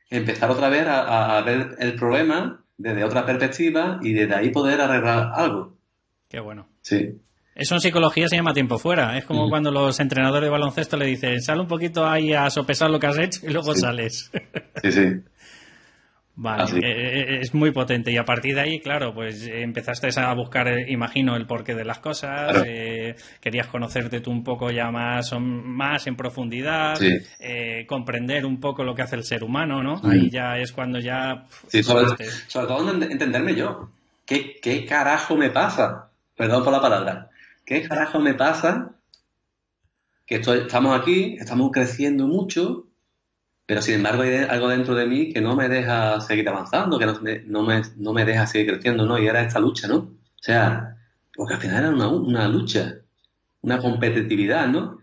[0.09, 4.49] empezar otra vez a, a- a ver el problema desde otra perspectiva y desde ahí
[4.51, 5.77] poder arreglar algo.
[6.29, 6.67] Qué bueno.
[6.81, 7.19] Sí.
[7.55, 9.15] Eso en psicología se llama tiempo fuera.
[9.17, 12.89] Es como cuando los entrenadores de baloncesto le dicen, sal un poquito ahí a sopesar
[12.89, 14.31] lo que has hecho y luego sales.
[14.81, 15.03] Sí, sí.
[16.35, 18.11] Vale, eh, eh, es muy potente.
[18.11, 21.85] Y a partir de ahí, claro, pues empezaste a buscar, eh, imagino, el porqué de
[21.85, 22.63] las cosas.
[23.39, 26.97] querías conocerte tú un poco ya más, más en profundidad,
[27.87, 30.01] comprender un poco lo que hace el ser humano, ¿no?
[30.03, 31.45] Ahí ya es cuando ya.
[31.67, 32.07] Sí, sobre,
[32.47, 33.91] todo entenderme yo.
[34.25, 36.09] ¿Qué, ¿Qué carajo me pasa?
[36.35, 37.29] Perdón por la palabra.
[37.65, 38.95] ¿Qué carajo me pasa?
[40.25, 42.87] Que estoy, estamos aquí, estamos creciendo mucho
[43.65, 47.05] pero sin embargo hay algo dentro de mí que no me deja seguir avanzando, que
[47.05, 49.17] no me, no me, no me deja seguir creciendo, ¿no?
[49.17, 49.97] Y era esta lucha, ¿no?
[49.97, 50.97] O sea,
[51.35, 52.95] porque al final era una, una lucha,
[53.61, 54.99] una competitividad, ¿no?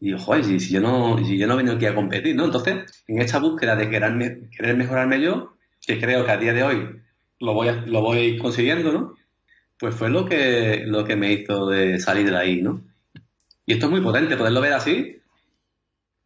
[0.00, 2.44] Y digo, joder, si, yo no, si yo no vengo aquí a competir, ¿no?
[2.44, 7.00] Entonces, en esta búsqueda de querer, mejorarme yo, que creo que a día de hoy
[7.40, 9.14] lo voy, lo voy consiguiendo, ¿no?
[9.78, 12.82] Pues fue lo que, lo que me hizo de salir de ahí, ¿no?
[13.66, 15.20] Y esto es muy potente, poderlo ver así,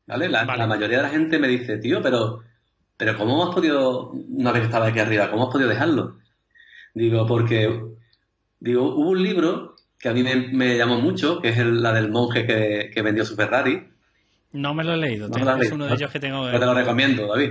[0.09, 0.31] ¿Vale?
[0.31, 2.43] La, mayoría de la gente me dice, tío, pero,
[2.97, 6.17] pero ¿cómo has podido, una vez que estaba aquí arriba, cómo has podido dejarlo?
[6.95, 7.79] Digo, porque,
[8.59, 12.47] digo, hubo un libro que a mí me, llamó mucho, que es la del monje
[12.47, 13.87] que, vendió su Ferrari.
[14.53, 15.29] No me lo he leído,
[15.61, 16.59] es uno de ellos que tengo que...
[16.59, 17.51] te lo recomiendo, David.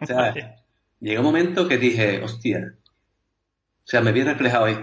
[0.00, 0.34] O sea,
[1.00, 4.76] llegó un momento que dije, hostia, o sea, me vi reflejado ahí.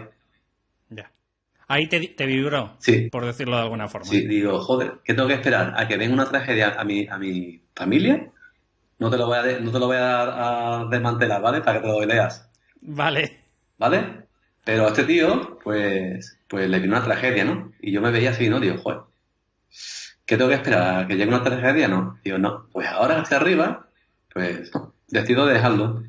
[1.72, 3.10] Ahí te, te vibró, sí.
[3.10, 4.06] por decirlo de alguna forma.
[4.06, 5.74] Sí, digo, joder, ¿qué tengo que esperar?
[5.78, 8.30] ¿A que venga una tragedia a mi, a mi familia?
[9.00, 11.62] No te lo voy a, no te lo voy a, desmantelar, ¿vale?
[11.62, 12.46] Para que te lo leas.
[12.82, 13.46] Vale.
[13.78, 14.26] ¿Vale?
[14.66, 17.72] Pero a este tío, pues, pues le vino una tragedia, ¿no?
[17.80, 18.60] Y yo me veía así, ¿no?
[18.60, 19.04] Digo, joder,
[20.26, 21.06] ¿qué tengo que esperar?
[21.06, 21.88] ¿A que llegue una tragedia?
[21.88, 22.20] No.
[22.22, 23.88] Digo, no, pues ahora hacia arriba,
[24.34, 24.70] pues
[25.08, 26.04] decido dejarlo.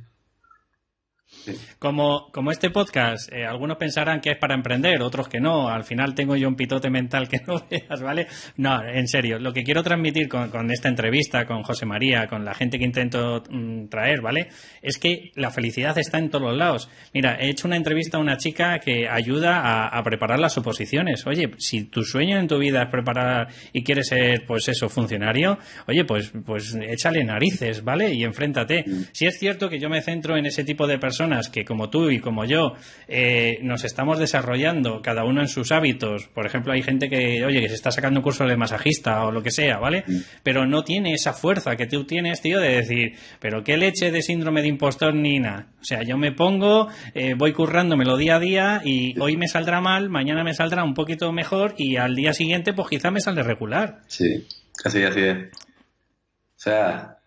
[1.79, 5.69] Como, como este podcast, eh, algunos pensarán que es para emprender, otros que no.
[5.69, 8.27] Al final tengo yo un pitote mental que no veas, ¿vale?
[8.57, 9.39] No, en serio.
[9.39, 13.43] Lo que quiero transmitir con, esta entrevista, con José María, con la gente que intento
[13.49, 14.49] mm, traer, ¿vale?
[14.81, 16.89] Es que la felicidad está en todos los lados.
[17.13, 21.27] Mira, he hecho una entrevista a una chica que ayuda a, preparar las oposiciones.
[21.27, 25.59] Oye, si tu sueño en tu vida es preparar y quieres ser, pues eso, funcionario,
[25.87, 28.13] oye, pues, pues échale narices, ¿vale?
[28.13, 28.85] Y enfréntate.
[28.85, 29.05] Mm.
[29.13, 32.11] Si es cierto que yo me centro en ese tipo de personas que como tú
[32.11, 32.75] y como yo
[33.09, 36.29] eh, nos estamos desarrollando cada uno en sus hábitos.
[36.29, 39.31] Por ejemplo, hay gente que, oye, que se está sacando un curso de masajista o
[39.31, 40.05] lo que sea, ¿vale?
[40.07, 40.17] Mm.
[40.43, 44.23] Pero no tiene esa fuerza que tú tienes, tío, de decir, pero qué leche de
[44.23, 45.69] síndrome de impostor ni nada.
[45.81, 49.81] O sea, yo me pongo, eh, voy currándomelo día a día y hoy me saldrá
[49.81, 53.43] mal, mañana me saldrá un poquito mejor y al día siguiente pues quizá me sale
[53.43, 54.01] regular.
[54.07, 54.47] Sí,
[54.85, 55.37] así, así es.
[55.37, 57.19] O sea,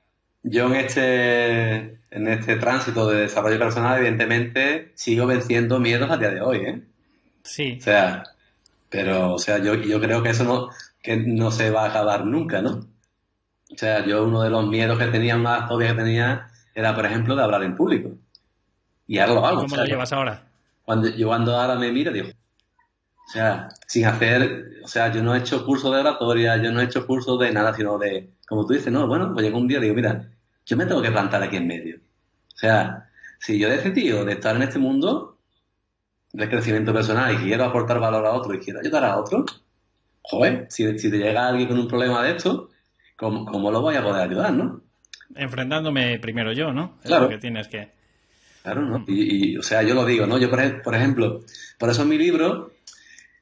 [0.44, 6.30] yo en este en este tránsito de desarrollo personal, evidentemente, sigo venciendo miedos a día
[6.30, 6.82] de hoy, ¿eh?
[7.44, 7.76] Sí.
[7.78, 8.24] O sea,
[8.90, 10.70] pero, o sea, yo, yo creo que eso no,
[11.04, 12.88] que no se va a acabar nunca, ¿no?
[13.70, 17.06] O sea, yo uno de los miedos que tenía, más fobia que tenía, era, por
[17.06, 18.12] ejemplo, de hablar en público.
[19.08, 19.62] Y ahora lo hago.
[19.64, 20.48] ¿Cómo lo llevas ahora?
[20.86, 25.36] Cuando, yo cuando ahora me miro, digo, o sea, sin hacer, o sea, yo no
[25.36, 28.66] he hecho curso de oratoria, yo no he hecho curso de nada, sino de, como
[28.66, 30.30] tú dices, no, bueno, pues llegó un día y digo, mira,
[30.66, 31.98] yo me tengo que plantar aquí en medio.
[32.54, 35.38] O sea, si yo he decidido de estar en este mundo
[36.34, 39.46] de crecimiento personal y quiero aportar valor a otro y quiero ayudar a otro,
[40.22, 42.70] joder, si, te llega alguien con un problema de esto,
[43.16, 44.82] ¿cómo, lo voy a poder ayudar, no?
[45.36, 46.98] Enfrentándome primero yo, ¿no?
[47.04, 47.30] Es claro.
[47.30, 47.90] que tienes que...
[48.64, 49.06] Claro, ¿no?
[49.08, 50.40] Y, o sea, yo lo digo, ¿no?
[50.40, 51.42] Yo, por, ejemplo,
[51.78, 52.72] por eso en mi libro,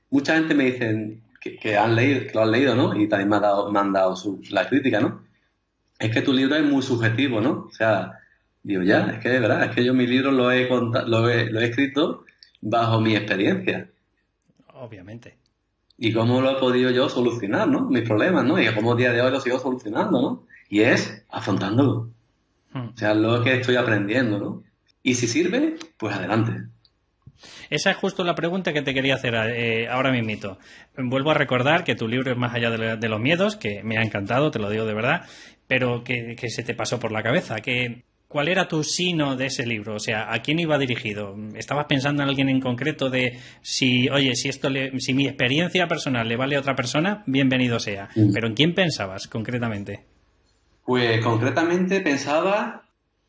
[0.09, 2.95] mucha gente me dicen que, han leído, que lo han leído, ¿no?
[2.99, 5.23] Y también me, han dado su, la crítica, ¿no?
[6.03, 7.67] Es que tu libro es muy subjetivo, ¿no?
[7.69, 8.19] O sea,
[8.63, 11.51] Digo, ya, es que de verdad, es que yo mi libro lo he, lo he,
[11.51, 12.23] lo he escrito
[12.61, 13.89] bajo mi experiencia.
[14.73, 15.35] Obviamente.
[15.97, 17.89] Y cómo lo he podido yo solucionar, ¿no?
[17.89, 18.57] Mis problemas, ¿no?
[18.59, 20.47] Y cómo día de hoy lo sigo solucionando, ¿no?
[20.69, 22.09] Y es afrontándolo.
[22.71, 22.89] Hmm.
[22.93, 24.63] O sea, lo que estoy aprendiendo, ¿no?
[25.03, 26.69] Y si sirve, pues adelante.
[27.69, 30.57] Esa es justo la pregunta que te quería hacer eh, ahora mismito.
[30.97, 34.03] Vuelvo a recordar que tu libro es más allá de, los miedos, que me ha
[34.03, 35.25] encantado, te lo digo de verdad,
[35.67, 39.45] pero que, que se te pasó por la cabeza, que ¿Cuál era tu sino de
[39.45, 39.93] ese libro?
[39.93, 41.35] O sea, ¿a quién iba dirigido?
[41.53, 46.27] ¿Estabas pensando en alguien en concreto de si, oye, si esto si mi experiencia personal
[46.27, 48.09] le vale a otra persona, bienvenido sea?
[48.15, 48.33] Mm.
[48.33, 50.03] Pero ¿en quién pensabas concretamente?
[50.83, 52.81] Pues concretamente pensaba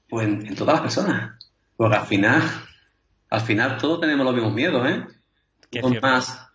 [0.08, 1.50] pues en, todas las personas.
[1.76, 2.42] Porque al final,
[3.28, 5.02] al final todos tenemos los mismos miedos, ¿eh?
[6.00, 6.48] más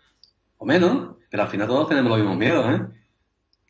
[0.58, 2.99] o menos, pero al final todos tenemos los mismos miedos, ¿eh?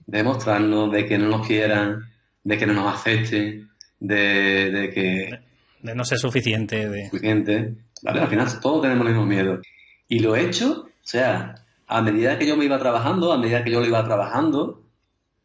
[0.09, 2.05] De mostrarnos, de que no nos quieran,
[2.43, 3.69] de que no nos acepten,
[3.99, 5.39] de, que...
[5.81, 6.89] De no ser suficiente.
[6.89, 7.09] De...
[7.09, 7.75] Suficiente.
[8.01, 8.21] ¿Vale?
[8.21, 9.59] Al final todos tenemos los mismos miedos.
[10.07, 11.55] Y lo he hecho sea,
[11.87, 14.83] a medida que yo me iba trabajando, a medida que yo lo iba trabajando,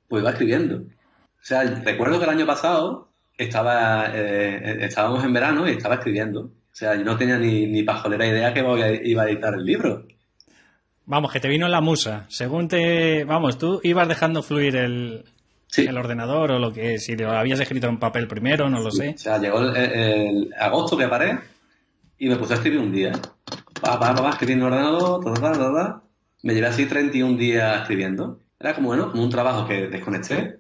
[0.09, 0.77] pues iba escribiendo.
[0.77, 6.41] O sea, recuerdo que el año pasado estaba, eh, estábamos en verano y estaba escribiendo.
[6.43, 8.61] O sea, yo no tenía ni, ni pajolera idea que
[9.05, 10.07] iba a editar el libro.
[11.07, 12.25] Vamos, que te vino la musa.
[12.29, 13.25] Según te.
[13.25, 15.25] Vamos, tú ibas dejando fluir el,
[15.77, 16.99] el ordenador o lo que.
[16.99, 19.11] Si lo habías escrito en papel primero, no lo sé.
[19.15, 21.39] O sea, llegó el, agosto que paré
[22.19, 23.13] y me puse a escribir un día.
[23.87, 26.03] Va, va, va, escribir en el ordenador,
[26.43, 28.39] Me llevé así 31 días escribiendo.
[28.59, 30.59] Era como, bueno, como un trabajo que desconecté.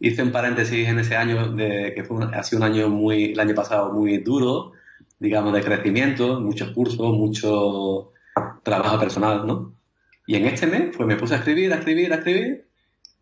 [0.00, 3.40] Hice un paréntesis en ese año, de, que fue ha sido un año muy, el
[3.40, 4.72] año pasado muy duro,
[5.18, 8.12] digamos, de crecimiento, muchos cursos, mucho
[8.62, 9.77] trabajo personal, ¿no?
[10.28, 12.66] Y en este mes, pues me puse a escribir, a escribir, a escribir,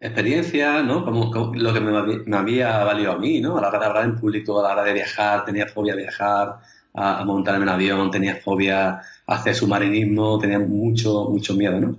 [0.01, 1.05] experiencia, ¿no?
[1.05, 3.57] Como, lo que me, había valido a mí, ¿no?
[3.57, 5.97] A la hora de hablar en público, a la hora de viajar, tenía fobia a
[5.97, 6.57] viajar,
[6.95, 11.97] a, montarme en avión, tenía fobia a hacer submarinismo, tenía mucho, mucho miedo, ¿no?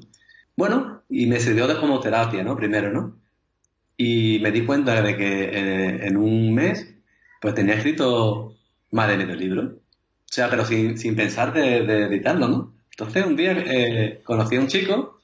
[0.58, 2.58] Bueno, y me sirvió de como terapia, ¿no?
[2.58, 3.16] Primero, ¿no?
[3.96, 6.86] Y me di cuenta de que eh, en un mes,
[7.42, 8.56] pues tenía escrito
[8.92, 9.64] más de medio libro.
[9.64, 11.78] O sea, pero sin, sin pensar de
[12.08, 12.77] editarlo, ¿no?
[13.00, 15.20] Entonces un día eh, conocí a un chico,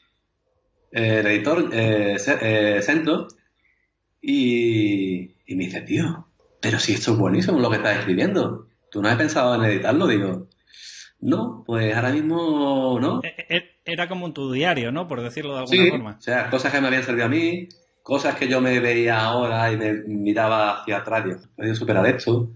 [0.92, 3.28] eh, el editor eh, Centro,
[4.22, 6.28] y, me dice, tío,
[6.62, 10.06] pero si esto es buenísimo lo que estás escribiendo, ¿tú no has pensado en editarlo?
[10.06, 10.50] Digo,
[11.20, 13.22] no, pues ahora mismo no.
[13.24, 15.08] E, e, era como en tu diario, ¿no?
[15.08, 16.18] Por decirlo de alguna forma.
[16.20, 17.70] O sea, cosas que me habían servido a mí,
[18.04, 22.52] cosas que yo me veía ahora y me miraba hacia atrás, podido superar esto,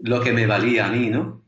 [0.00, 1.45] lo que me valía a mí, ¿no?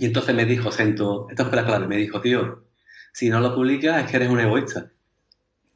[0.00, 2.64] Y entonces me dijo Cento, esto fue la clave, me dijo, tío,
[3.12, 4.90] si no lo publicas es que eres un egoísta.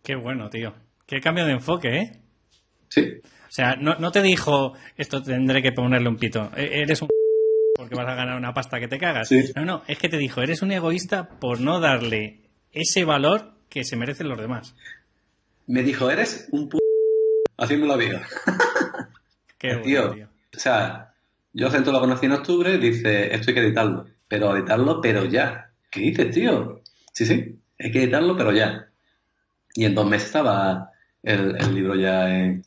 [0.03, 0.73] Qué bueno, tío.
[1.05, 2.21] Qué cambio de enfoque, ¿eh?
[2.89, 3.21] Sí.
[3.23, 6.51] O sea, no, te dijo, esto tendré que ponerle un pito.
[6.57, 7.09] E, eres un
[7.77, 9.29] porque vas a ganar una pasta que te cagas.
[9.57, 12.41] No, no, es que te dijo, eres un egoísta por no darle
[12.73, 14.75] ese valor que se merecen los demás.
[15.67, 16.79] Me dijo, eres un p...
[17.59, 18.27] haciendo la vida.
[19.59, 20.29] Qué bueno, tío.
[20.57, 21.13] O sea,
[21.53, 25.71] yo Cento lo conocí en octubre, dice, esto hay que editarlo pero editarlo, pero ya.
[25.93, 26.83] ¿Qué dices, tío?
[27.13, 28.89] Sí, sí, hay que editarlo, pero ya.
[29.75, 30.91] Y en dos meses estaba
[31.23, 32.65] el, libro ya en,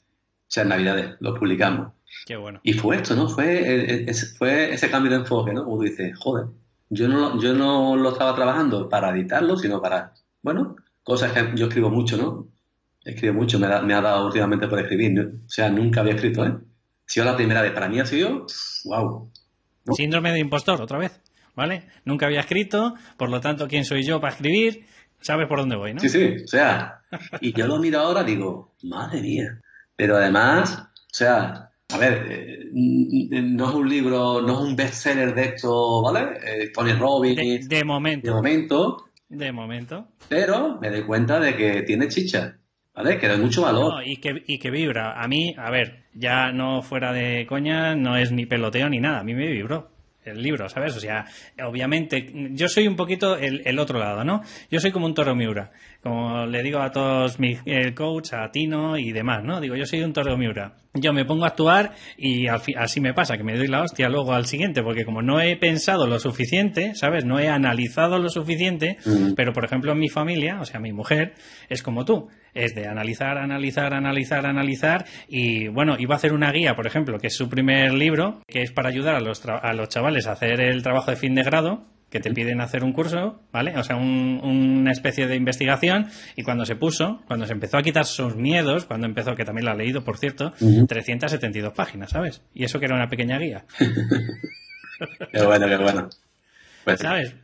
[0.48, 1.92] ya en Navidades, lo publicamos.
[2.26, 2.62] Qué bueno.
[2.64, 3.28] Y fue esto, ¿no?
[3.28, 4.06] Fue,
[4.38, 5.66] fue ese cambio de enfoque, ¿no?
[5.66, 6.46] Como dices, joder,
[6.90, 11.68] yo no, yo no lo estaba trabajando para editarlo, sino para, bueno, cosas que yo
[11.68, 12.48] escribo mucho, ¿no?
[13.04, 15.20] Escribo mucho, me, me ha dado últimamente por escribir.
[15.20, 16.50] O sea, nunca había escrito, ¿eh?
[16.52, 17.74] Ha sido la primera vez.
[17.74, 18.48] Para mí ha sido,
[18.86, 19.30] wow.
[19.94, 21.27] Síndrome de impostor, otra vez.
[21.58, 21.88] ¿Vale?
[22.06, 24.86] Nunca había escrito, por lo tanto, ¿quién soy yo para escribir?
[25.20, 26.00] Sabes por dónde voy, ¿no?
[26.00, 27.02] Sí, sí, o sea,
[27.42, 29.60] y yo lo miro ahora digo, madre mía.
[29.96, 35.34] Pero además, o sea, a ver, eh, no es un libro, no es un bestseller
[35.34, 36.38] de esto, ¿vale?
[36.46, 37.68] Eh, Tony Robbins.
[37.68, 38.28] De, momento.
[38.28, 38.98] De momento.
[39.28, 40.08] De momento.
[40.30, 42.60] Pero me doy cuenta de que tiene chicha.
[42.94, 43.20] ¿Vale?
[43.20, 44.04] Que da mucho valor.
[44.06, 45.22] y, que, y que vibra.
[45.22, 49.20] A mí, a ver, ya no fuera de coña, no es ni peloteo ni nada.
[49.20, 49.97] A mí me vibró
[50.32, 50.96] el libro, ¿sabes?
[50.96, 51.26] O sea,
[51.64, 54.42] obviamente, yo soy un poquito el, otro lado, ¿no?
[54.70, 55.72] Yo soy como un toro miura,
[56.02, 59.60] como le digo a todos mis el coach, a Tino y demás, ¿no?
[59.60, 60.76] Digo, yo soy un toro miura.
[60.94, 64.34] Yo me pongo a actuar y así me pasa, que me doy la hostia luego
[64.34, 67.24] al siguiente, porque como no he pensado lo suficiente, ¿sabes?
[67.24, 69.34] No he analizado lo suficiente, mm.
[69.36, 71.34] pero por ejemplo en mi familia, o sea, mi mujer,
[71.70, 76.52] es como tú es de analizar, analizar, analizar, analizar y bueno, iba a hacer una
[76.52, 79.74] guía, por ejemplo, que es su primer libro, que es para ayudar a los, a
[79.74, 82.94] los chavales a hacer el trabajo de fin de grado, que te piden hacer un
[82.94, 83.78] curso, ¿vale?
[83.78, 88.06] O sea, una especie de investigación y cuando se puso, cuando se empezó a quitar
[88.06, 90.54] sus miedos, cuando empezó, que también lo ha leído, por cierto,
[90.88, 92.42] 372 páginas, ¿sabes?
[92.54, 93.66] Y eso que era una pequeña guía.
[95.34, 96.10] qué bueno, qué bueno.
[96.86, 97.36] Pues ¿Sabes?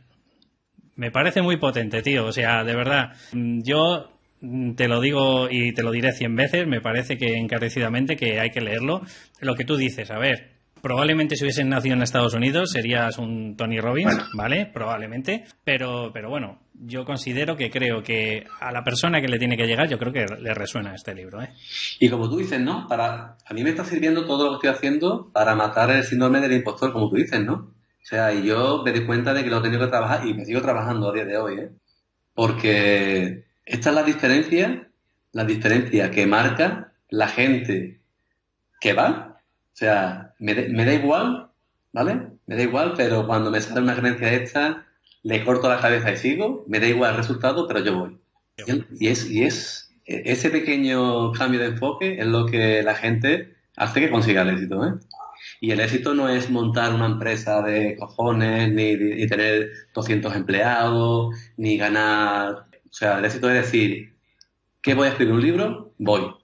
[0.96, 2.26] Me parece muy potente, tío.
[2.26, 4.10] O sea, de verdad, yo
[4.76, 8.50] te lo digo y te lo diré cien veces, me parece que encarecidamente que hay
[8.50, 9.02] que leerlo.
[9.40, 10.53] Lo que tú dices, a ver,
[10.84, 14.66] probablemente si hubieses nacido en Estados Unidos serías un Tony Robbins, ¿vale?
[14.66, 19.56] Probablemente, pero, pero bueno, yo considero que creo que a la persona que le tiene
[19.56, 21.48] que llegar, yo creo que le resuena este libro, ¿eh?
[22.00, 22.86] Y como tú dices, ¿no?
[22.86, 26.38] Para, a mí me está sirviendo todo lo que estoy haciendo para matar el síndrome
[26.40, 27.54] del impostor, como tú dices, ¿no?
[27.54, 30.34] O sea, y yo me di cuenta de que lo he tenido que trabajar y
[30.34, 31.70] me sigo trabajando a día de hoy, ¿eh?
[32.34, 34.90] Porque esta es la diferencia,
[35.32, 38.02] la diferencia que marca la gente
[38.82, 39.38] que va.
[39.72, 41.50] O sea, me, da igual,
[41.92, 42.28] ¿vale?
[42.46, 44.86] Me da igual, pero cuando me sale una creencia esta,
[45.22, 48.18] le corto la cabeza y sigo, me da igual el resultado, pero yo voy.
[48.98, 54.00] Y es, y es ese pequeño cambio de enfoque es lo que la gente hace
[54.00, 54.92] que consiga el éxito, ¿eh?
[55.60, 61.34] Y el éxito no es montar una empresa de cojones, ni, ni tener 200 empleados,
[61.56, 62.66] ni ganar...
[62.90, 64.14] O sea, el éxito es decir,
[64.80, 65.92] ¿qué voy a escribir un libro?
[65.98, 66.34] Voy.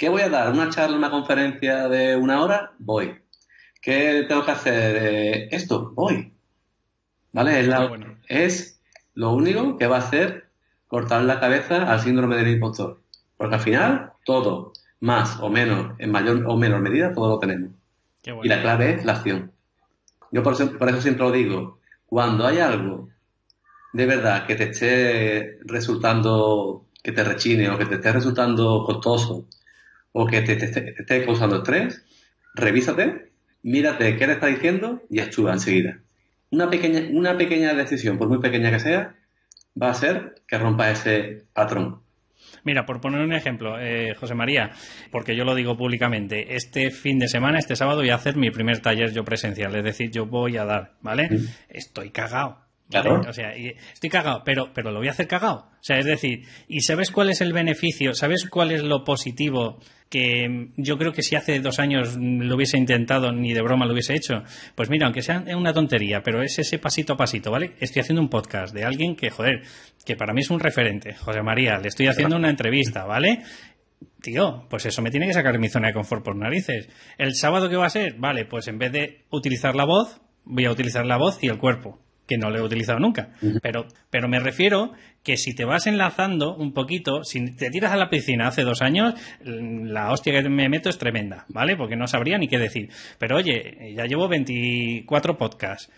[0.00, 0.50] ¿Qué voy a dar?
[0.50, 2.72] ¿Una charla, una conferencia de una hora?
[2.78, 3.18] Voy.
[3.82, 4.96] ¿Qué tengo que hacer?
[4.98, 6.32] Eh, esto, voy.
[7.32, 7.60] ¿Vale?
[7.60, 8.80] Es, la, es
[9.12, 10.48] lo único que va a hacer
[10.88, 13.02] cortar la cabeza al síndrome del impostor.
[13.36, 17.72] Porque al final, todo, más o menos, en mayor o menor medida, todo lo tenemos.
[18.24, 19.52] Y la clave es la acción.
[20.32, 23.10] Yo por eso, por eso siempre lo digo, cuando hay algo
[23.92, 29.44] de verdad que te esté resultando, que te rechine o que te esté resultando costoso
[30.12, 32.04] o que te, esté causando estrés,
[32.54, 33.30] revísate,
[33.62, 36.00] mírate qué le está diciendo y actúa enseguida.
[36.50, 39.14] Una pequeña, una pequeña decisión, por muy pequeña que sea,
[39.80, 42.02] va a ser que rompa ese patrón.
[42.64, 44.72] Mira, por poner un ejemplo, eh, José María,
[45.10, 48.50] porque yo lo digo públicamente, este fin de semana, este sábado, voy a hacer mi
[48.50, 51.28] primer taller yo presencial, es decir, yo voy a dar, ¿vale?
[51.68, 52.69] Estoy cagado.
[52.90, 53.22] Claro.
[53.28, 55.68] O sea, estoy cagado, pero, pero lo voy a hacer cagado.
[55.70, 58.14] O sea, es decir, ¿y sabes cuál es el beneficio?
[58.14, 59.78] ¿Sabes cuál es lo positivo
[60.10, 63.92] que yo creo que si hace dos años lo hubiese intentado, ni de broma lo
[63.92, 64.42] hubiese hecho,
[64.74, 67.74] pues mira, aunque sea una tontería, pero es ese pasito a pasito, ¿vale?
[67.78, 69.62] Estoy haciendo un podcast de alguien que, joder,
[70.04, 73.44] que para mí es un referente, José María, le estoy haciendo una entrevista, ¿vale?
[74.20, 76.88] Tío, pues eso me tiene que sacar mi zona de confort por narices.
[77.16, 78.14] ¿El sábado qué va a ser?
[78.14, 81.58] Vale, pues en vez de utilizar la voz, voy a utilizar la voz y el
[81.58, 82.00] cuerpo
[82.30, 83.30] que no lo he utilizado nunca.
[83.60, 84.92] Pero, pero me refiero
[85.24, 88.82] que si te vas enlazando un poquito, si te tiras a la piscina hace dos
[88.82, 91.76] años, la hostia que me meto es tremenda, ¿vale?
[91.76, 92.88] Porque no sabría ni qué decir.
[93.18, 95.90] Pero oye, ya llevo 24 podcasts.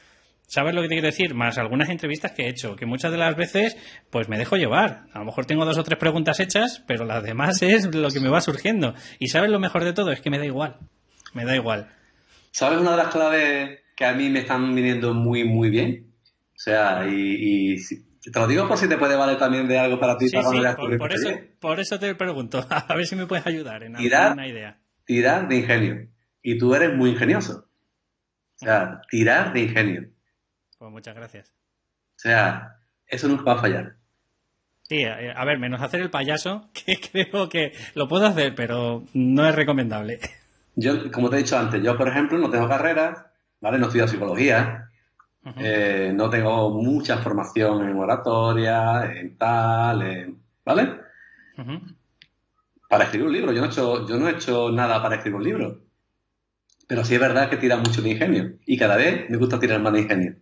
[0.46, 1.34] ¿Sabes lo que te quiero decir?
[1.34, 3.76] Más algunas entrevistas que he hecho, que muchas de las veces
[4.08, 5.04] pues me dejo llevar.
[5.12, 8.20] A lo mejor tengo dos o tres preguntas hechas, pero las demás es lo que
[8.20, 8.94] me va surgiendo.
[9.18, 10.12] Y ¿sabes lo mejor de todo?
[10.12, 10.78] Es que me da igual.
[11.34, 11.88] Me da igual.
[12.52, 16.11] ¿Sabes una de las claves que a mí me están viniendo muy, muy bien?
[16.62, 17.76] O sea, y,
[18.22, 20.28] te lo digo por si te puede valer también de algo para ti.
[20.28, 20.60] Sí, sí,
[20.96, 24.46] por, eso, por eso te pregunto, a ver si me puedes ayudar en tirar, alguna
[24.46, 24.78] idea.
[25.04, 26.08] Tirar de ingenio.
[26.40, 27.68] Y tú eres muy ingenioso.
[28.54, 30.08] O sea, tirar de ingenio.
[30.78, 31.48] Pues muchas gracias.
[31.48, 32.76] O sea,
[33.08, 33.96] eso nunca va a fallar.
[34.82, 39.02] Sí, eh, a ver, menos hacer el payaso, que creo que lo puedo hacer, pero
[39.14, 40.20] no es recomendable.
[40.76, 43.78] Yo, como te he dicho antes, yo, por ejemplo, no tengo carrera, ¿vale?
[43.78, 44.91] No estudio psicología,
[45.44, 51.00] eh, no tengo mucha formación en oratoria, en tal, ¿vale?
[52.88, 55.36] Para escribir un libro, yo no, he hecho, yo no he hecho nada para escribir
[55.36, 55.80] un libro.
[56.86, 58.52] Pero sí es verdad que tira mucho de ingenio.
[58.66, 60.36] Y cada vez me gusta tirar más de ingenio.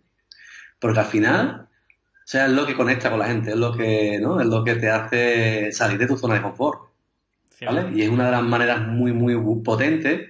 [0.79, 4.19] Porque al final, o sea, es lo que conecta con la gente, es lo que,
[4.19, 4.39] ¿no?
[4.39, 6.91] Es lo que te hace salir de tu zona de confort.
[7.65, 7.91] ¿Vale?
[7.93, 10.29] Y es una de las maneras muy, muy potentes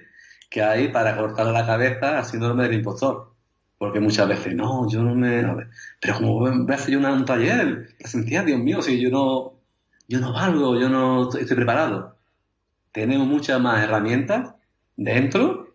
[0.50, 3.31] que hay para cortarle la cabeza al síndrome del impostor.
[3.82, 5.42] Porque muchas veces, no, yo no me...
[6.00, 9.54] Pero como voy a hacer yo un taller presencial, Dios mío, si yo no,
[10.06, 12.16] yo no valgo, yo no estoy preparado.
[12.92, 14.54] Tenemos muchas más herramientas
[14.96, 15.74] dentro,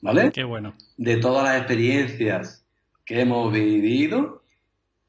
[0.00, 0.30] ¿vale?
[0.30, 0.74] Qué bueno.
[0.96, 2.64] De todas las experiencias
[3.04, 4.42] que hemos vivido, o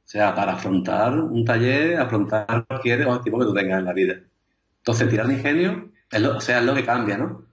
[0.04, 4.16] sea, para afrontar un taller, afrontar cualquier objetivo que tú tengas en la vida.
[4.78, 7.46] Entonces, tirar de ingenio, es lo, o sea, es lo que cambia, ¿no?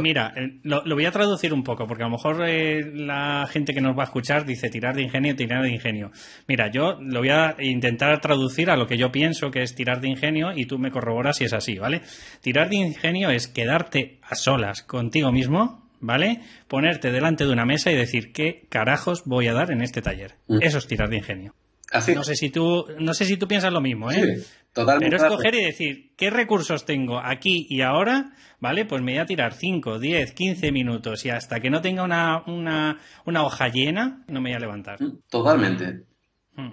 [0.00, 3.74] Mira, eh, lo, voy a traducir un poco, porque a lo mejor eh, la gente
[3.74, 6.12] que nos va a escuchar dice tirar de ingenio, tirar de ingenio.
[6.46, 10.00] Mira, yo lo voy a intentar traducir a lo que yo pienso que es tirar
[10.00, 12.02] de ingenio y tú me corroboras si es así, ¿vale?
[12.40, 16.40] Tirar de ingenio es quedarte a solas contigo mismo, ¿vale?
[16.68, 20.36] Ponerte delante de una mesa y decir qué carajos voy a dar en este taller.
[20.46, 20.58] Mm.
[20.62, 21.54] Eso es tirar de ingenio.
[21.90, 22.14] Así.
[22.14, 24.36] No sé si tú, no sé si tú piensas lo mismo, ¿eh?
[24.36, 25.16] Sí, totalmente.
[25.16, 28.84] Pero escoger y decir qué recursos tengo aquí y ahora ¿vale?
[28.84, 32.44] Pues me voy a tirar 5, 10, 15 minutos y hasta que no tenga una,
[32.46, 35.02] una, una hoja llena, no me voy a levantar.
[35.02, 36.06] Mm, totalmente.
[36.54, 36.70] Mm.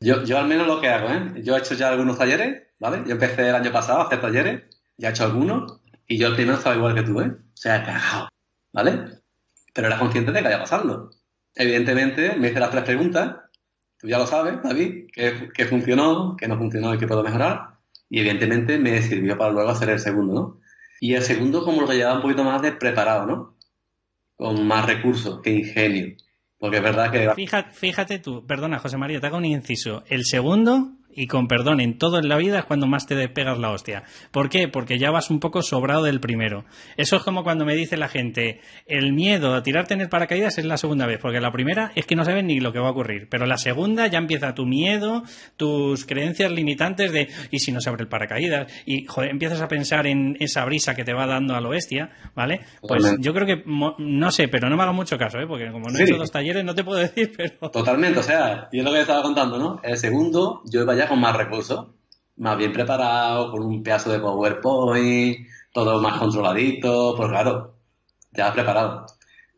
[0.00, 1.42] Yo, yo al menos lo que hago, ¿eh?
[1.44, 3.02] Yo he hecho ya algunos talleres, ¿vale?
[3.06, 4.62] Yo empecé el año pasado a hacer talleres,
[4.96, 7.28] ya he hecho algunos, y yo el primero estaba igual que tú, ¿eh?
[7.28, 8.28] O sea, cagado,
[8.72, 9.20] ¿vale?
[9.74, 11.10] Pero era consciente de que vaya pasando.
[11.54, 13.36] Evidentemente, me hice las tres preguntas,
[13.98, 17.76] tú ya lo sabes, David, qué funcionó, qué no funcionó y qué puedo mejorar,
[18.08, 20.60] y evidentemente me sirvió para luego hacer el segundo, ¿no?
[21.00, 23.56] Y el segundo como lo que lleva un poquito más de preparado, ¿no?
[24.36, 26.16] Con más recursos que ingenio.
[26.58, 27.30] Porque es verdad que...
[27.34, 30.04] Fíjate, fíjate tú, perdona José María, te hago un inciso.
[30.06, 33.58] El segundo y con perdón en todo en la vida es cuando más te despegas
[33.58, 34.04] la hostia.
[34.30, 34.68] ¿Por qué?
[34.68, 36.64] Porque ya vas un poco sobrado del primero.
[36.96, 40.58] Eso es como cuando me dice la gente, el miedo a tirarte en el paracaídas
[40.58, 42.88] es la segunda vez, porque la primera es que no sabes ni lo que va
[42.88, 45.24] a ocurrir, pero la segunda ya empieza tu miedo,
[45.56, 48.70] tus creencias limitantes de, ¿y si no se abre el paracaídas?
[48.84, 52.10] Y, joder, empiezas a pensar en esa brisa que te va dando a lo bestia,
[52.34, 52.60] ¿vale?
[52.82, 55.46] Pues yo creo que, no sé, pero no me haga mucho caso, ¿eh?
[55.46, 57.70] Porque como no he hecho dos talleres no te puedo decir, pero...
[57.70, 59.80] Totalmente, o sea, y es lo que estaba contando, ¿no?
[59.82, 61.88] El segundo, yo iba ya con más recursos,
[62.36, 67.74] más bien preparado, con un pedazo de PowerPoint, todo más controladito, pues claro,
[68.32, 69.06] ya preparado.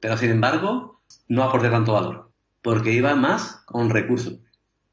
[0.00, 2.30] Pero sin embargo, no aporté tanto valor,
[2.62, 4.38] porque iba más con recursos.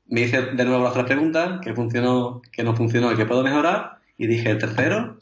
[0.08, 3.44] Me hice de nuevo las tres preguntas, que funcionó, que no funcionó y que puedo
[3.44, 5.18] mejorar, y dije el tercero,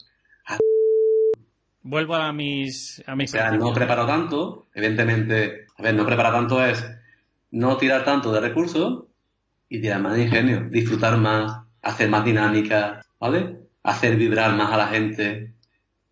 [1.86, 6.32] Vuelvo a mis, a mis O sea, no preparo tanto, evidentemente, a ver, no preparar
[6.32, 6.82] tanto es
[7.50, 9.04] no tirar tanto de recursos
[9.74, 11.52] y tirar más de ingenio, disfrutar más,
[11.82, 13.58] hacer más dinámica, ¿vale?
[13.82, 15.54] Hacer vibrar más a la gente.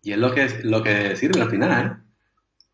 [0.01, 1.97] Y es lo que, lo que sirve al final, ¿eh?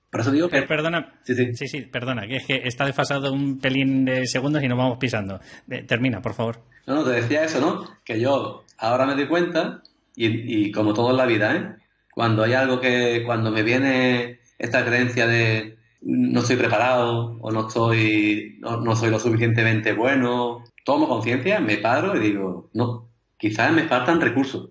[0.09, 0.63] Por eso digo que...
[0.63, 1.53] Perdona, sí, sí.
[1.53, 4.97] sí, sí perdona, que es que está desfasado un pelín de segundos y nos vamos
[4.97, 5.39] pisando.
[5.87, 6.63] termina, por favor.
[6.87, 7.85] No, no, te decía eso, ¿no?
[8.03, 9.83] Que yo ahora me doy cuenta,
[10.15, 11.75] y, y como todo en la vida, ¿eh?
[12.15, 17.67] cuando hay algo que, cuando me viene esta creencia de no estoy preparado o no
[17.67, 23.87] estoy, no, soy lo suficientemente bueno, tomo conciencia, me paro y digo, no, quizás me
[23.87, 24.69] faltan recursos,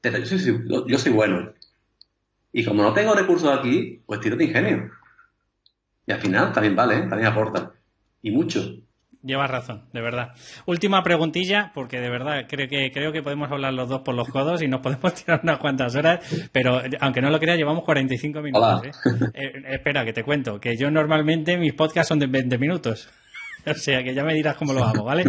[0.00, 1.52] pero yo soy, yo soy bueno.
[2.52, 4.90] Y como no tengo recursos aquí, pues tiro de ingenio.
[6.06, 7.06] Y al final también vale, ¿eh?
[7.08, 7.72] también aporta.
[8.22, 8.60] Y mucho.
[9.24, 10.34] Llevas razón, de verdad.
[10.66, 14.28] Última preguntilla, porque de verdad creo que creo que podemos hablar los dos por los
[14.28, 16.20] codos y nos podemos tirar unas cuantas horas,
[16.52, 18.84] pero aunque no lo crea, llevamos 45 minutos.
[18.84, 18.90] ¿eh?
[19.32, 23.08] Eh, espera, que te cuento, que yo normalmente mis podcasts son de 20 minutos.
[23.74, 25.24] O sea que ya me dirás cómo lo hago, ¿vale?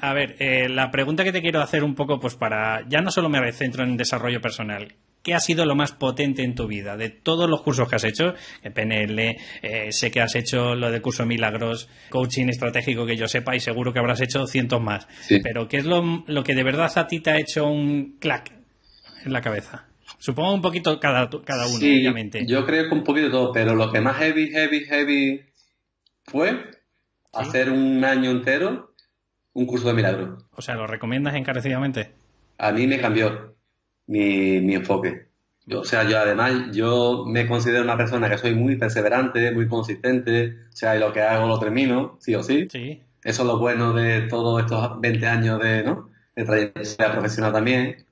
[0.00, 2.86] A ver, eh, la pregunta que te quiero hacer un poco, pues para.
[2.88, 4.94] Ya no solo me centro en desarrollo personal.
[5.22, 6.96] ¿Qué ha sido lo más potente en tu vida?
[6.96, 11.02] De todos los cursos que has hecho, PNL, eh, sé que has hecho lo de
[11.02, 15.06] curso Milagros, coaching estratégico que yo sepa y seguro que habrás hecho cientos más.
[15.42, 18.52] Pero ¿qué es lo, que de verdad a ti te ha hecho un clac
[19.24, 19.88] en la cabeza?
[20.18, 22.46] Supongo un poquito cada, cada uno, obviamente.
[22.46, 25.40] Yo creo que un poquito todo, pero lo que más heavy, heavy, heavy
[26.24, 26.77] fue
[27.32, 28.94] hacer un año entero
[29.52, 30.44] un curso de milagros.
[30.52, 32.12] O sea, ¿lo recomiendas encarecidamente?
[32.58, 33.56] A mí me cambió
[34.06, 35.26] mi, enfoque.
[35.72, 40.56] o sea, yo además, yo me considero una persona que soy muy perseverante, muy consistente,
[40.72, 42.68] o sea, y lo que hago lo termino, sí o sí.
[42.70, 43.02] Sí.
[43.22, 46.08] Eso es lo bueno de todos estos 20 años de, ¿no?
[46.36, 48.06] de trayectoria profesional también.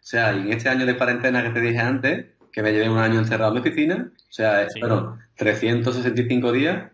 [0.00, 2.88] O sea, y en este año de cuarentena que te dije antes, que me llevé
[2.88, 6.90] un año encerrado en mi oficina, o sea, fueron 365 días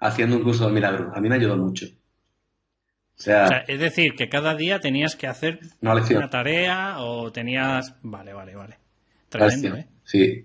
[0.00, 1.12] haciendo un curso de milagros.
[1.14, 1.86] A mí me ayudó mucho.
[3.18, 7.94] O sea, es decir, que cada día tenías que hacer una, tarea o tenías...
[8.02, 8.78] Vale, vale, vale.
[9.30, 9.88] Tremendo, ¿eh?
[10.04, 10.44] Sí.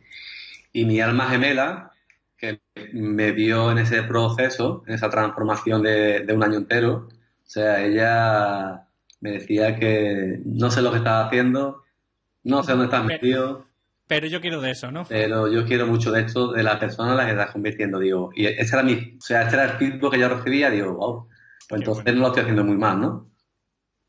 [0.71, 1.91] Y mi alma gemela,
[2.37, 2.61] que
[2.93, 8.87] me vio en ese proceso, en esa transformación de, un año entero, o sea, ella
[9.19, 11.83] me decía que no sé lo que estaba haciendo,
[12.43, 13.67] no sé dónde estás metido.
[14.11, 15.05] Pero yo quiero de eso, ¿no?
[15.05, 18.29] Pero yo quiero mucho de esto, de la persona en la que estás convirtiendo, digo.
[18.35, 21.29] Y ese era mi, o sea, este era el feedback que yo recibía, digo, wow,
[21.69, 23.31] pues entonces no lo estoy haciendo muy mal, ¿no?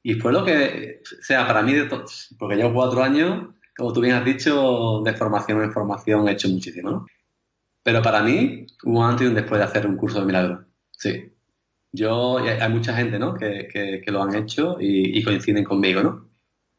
[0.03, 1.89] Y fue lo que, o sea, para mí, de
[2.37, 6.49] porque llevo cuatro años, como tú bien has dicho, de formación en formación he hecho
[6.49, 7.07] muchísimo, ¿no?
[7.85, 10.67] Pero para mí hubo antes y un después de hacer un curso de milagros.
[10.91, 11.33] Sí.
[11.93, 13.35] Yo, hay mucha gente, ¿no?
[13.35, 13.69] Que,
[14.05, 16.29] que, lo han hecho y, y, coinciden conmigo, ¿no?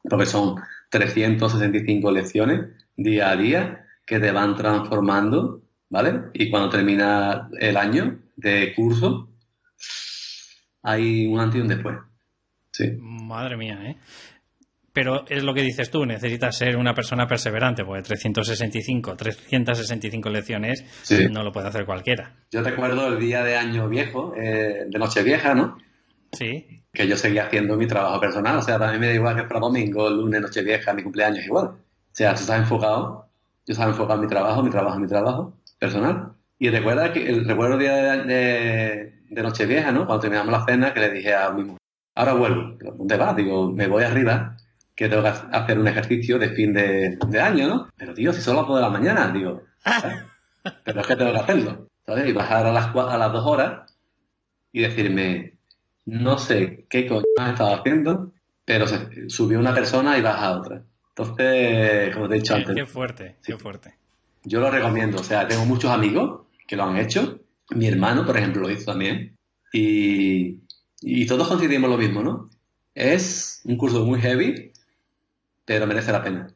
[0.09, 0.55] Porque son
[0.89, 6.29] 365 lecciones día a día que te van transformando, ¿vale?
[6.33, 9.29] Y cuando termina el año de curso,
[10.81, 11.97] hay un antes y un después.
[12.71, 12.91] Sí.
[12.99, 13.97] Madre mía, ¿eh?
[14.93, 20.85] Pero es lo que dices tú, necesitas ser una persona perseverante, porque 365, 365 lecciones
[21.31, 22.35] no lo puede hacer cualquiera.
[22.51, 25.79] Yo recuerdo el día de año viejo, eh, de noche vieja, ¿no?
[26.31, 26.83] Sí.
[26.93, 29.61] Que yo seguía haciendo mi trabajo personal, o sea, también me da igual que para
[29.61, 31.71] domingo, lunes, noche vieja, mi cumpleaños, igual.
[32.13, 33.27] O sea, tú estás enfocado,
[33.65, 36.33] yo estaba enfocado en mi trabajo, mi trabajo, mi trabajo personal.
[36.59, 40.05] Y recuerda que el recuerdo día de, Nochevieja, ¿no?
[40.05, 41.79] Cuando terminamos la cena, que le dije a mi mujer,
[42.13, 42.77] ahora vuelvo.
[42.97, 43.35] ¿Dónde vas?
[43.35, 44.55] Digo, me voy arriba,
[44.95, 47.89] que tengo que hacer un ejercicio de fin de, año, ¿no?
[47.97, 49.63] Pero, tío, si a las de la mañana, digo,
[50.83, 52.29] pero es que tengo que hacerlo, ¿sabes?
[52.29, 53.91] Y bajar a las, a las dos horas
[54.71, 55.57] y decirme,
[56.05, 58.33] no sé qué coño has estado haciendo,
[58.65, 60.83] pero se, subió una persona y baja otra.
[61.15, 62.75] Entonces, como te he dicho antes.
[62.75, 63.95] Qué fuerte, qué fuerte.
[64.43, 67.43] Yo lo recomiendo, o sea, tengo muchos amigos que lo han hecho
[67.75, 69.37] mi hermano, por ejemplo, lo hizo también.
[69.71, 70.59] Y,
[71.27, 72.49] todos coincidimos lo mismo, ¿no?
[72.93, 74.71] Es un curso muy heavy,
[75.65, 76.53] pero merece la pena.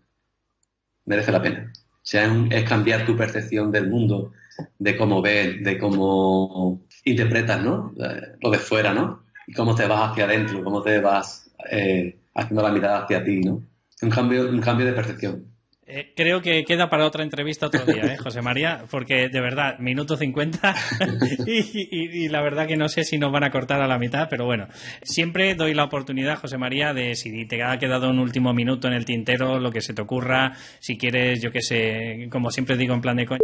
[1.05, 1.71] Merece la pena.
[1.73, 4.33] O sea, es, cambiar tu percepción del mundo,
[4.77, 7.93] de cómo ves, de cómo interpretas, ¿no?
[8.41, 9.23] Lo de fuera, ¿no?
[9.47, 13.39] Y cómo te vas hacia adentro, cómo te vas eh, haciendo la mirada hacia ti,
[13.41, 13.63] ¿no?
[14.01, 15.57] Un cambio, un cambio de percepción.
[15.89, 18.83] Eh, creo que queda para otra entrevista otro día, ¿eh, José María?
[18.91, 20.75] Porque de verdad, minuto 50
[21.47, 24.43] y, la verdad que no sé si nos van a cortar a la mitad, pero
[24.43, 24.67] bueno,
[25.01, 28.95] siempre doy la oportunidad, José María, de si te ha quedado un último minuto en
[28.95, 32.93] el tintero, lo que se te ocurra, si quieres, yo qué sé, como siempre digo
[32.93, 33.39] en plan de coño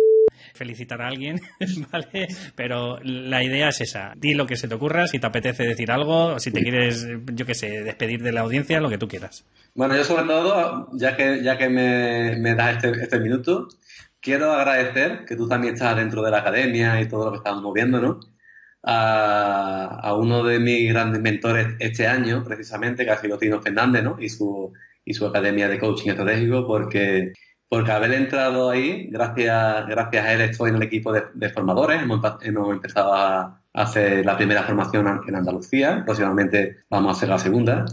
[0.53, 1.41] felicitar a alguien,
[1.91, 2.27] ¿vale?
[2.55, 4.13] Pero la idea es esa.
[4.15, 7.07] Di lo que se te ocurra, si te apetece decir algo, o si te quieres,
[7.33, 9.45] yo qué sé, despedir de la audiencia, lo que tú quieras.
[9.75, 13.67] Bueno, yo sobre todo, ya que, ya que me, das este, este minuto,
[14.21, 17.63] quiero agradecer que tú también estás dentro de la academia y todo lo que estamos
[17.63, 18.19] moviendo, ¿no?
[18.83, 24.17] A, uno de mis grandes mentores este año, precisamente, que ha sido Fernández, ¿no?
[24.19, 24.73] Y su,
[25.05, 27.33] y su academia de coaching estratégico, porque
[27.73, 32.21] porque haber entrado ahí, gracias, gracias a él estoy en el equipo de, formadores, hemos,
[32.71, 37.85] empezado a hacer la primera formación en Andalucía, próximamente vamos a hacer la segunda.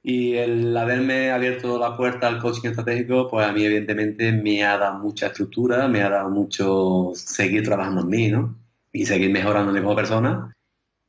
[0.00, 4.78] Y el haberme abierto la puerta al coaching estratégico, pues a mí evidentemente me ha
[4.78, 8.56] dado mucha estructura, me ha dado mucho seguir trabajando en mí, ¿no?
[8.92, 10.54] Y seguir mejorándome como persona.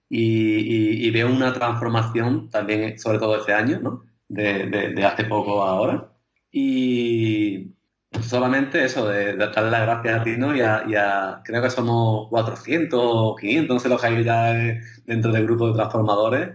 [0.10, 4.06] Y, veo una transformación también, sobre todo este año, ¿no?
[4.28, 6.12] De, de hace poco a ahora.
[6.52, 7.75] Y,
[8.22, 10.56] solamente eso, de, darle las gracias a ti, ¿no?
[10.56, 14.54] Y a, creo que somos 400 o 500, no sé lo que hay ya
[15.06, 16.50] dentro del grupo de transformadores.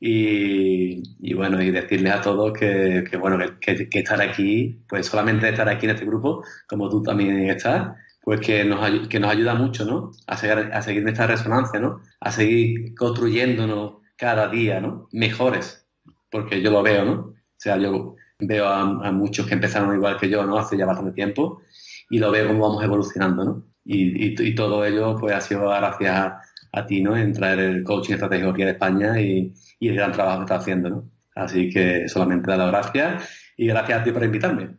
[0.00, 5.86] Y, bueno, y decirles a todos que, bueno, que, estar aquí, pues solamente estar aquí
[5.86, 10.12] en este grupo, como tú también estás, pues que nos, que nos ayuda mucho, ¿no?
[10.26, 12.00] A seguir, a seguir en esta resonancia, ¿no?
[12.20, 15.08] A seguir construyéndonos cada día, ¿no?
[15.12, 15.88] Mejores,
[16.30, 17.12] porque yo lo veo, ¿no?
[17.12, 20.58] O sea, yo veo a, muchos que empezaron igual que yo, ¿no?
[20.58, 21.62] Hace ya bastante tiempo
[22.10, 23.64] y lo veo cómo vamos evolucionando, ¿no?
[23.84, 26.32] Y, todo ello, pues, ha sido gracias
[26.72, 27.16] a, ti, ¿no?
[27.16, 30.90] En traer el coaching estratégico aquí en España y, el gran trabajo que estás haciendo,
[30.90, 31.10] ¿no?
[31.34, 34.76] Así que solamente dar las gracias y gracias a ti por invitarme.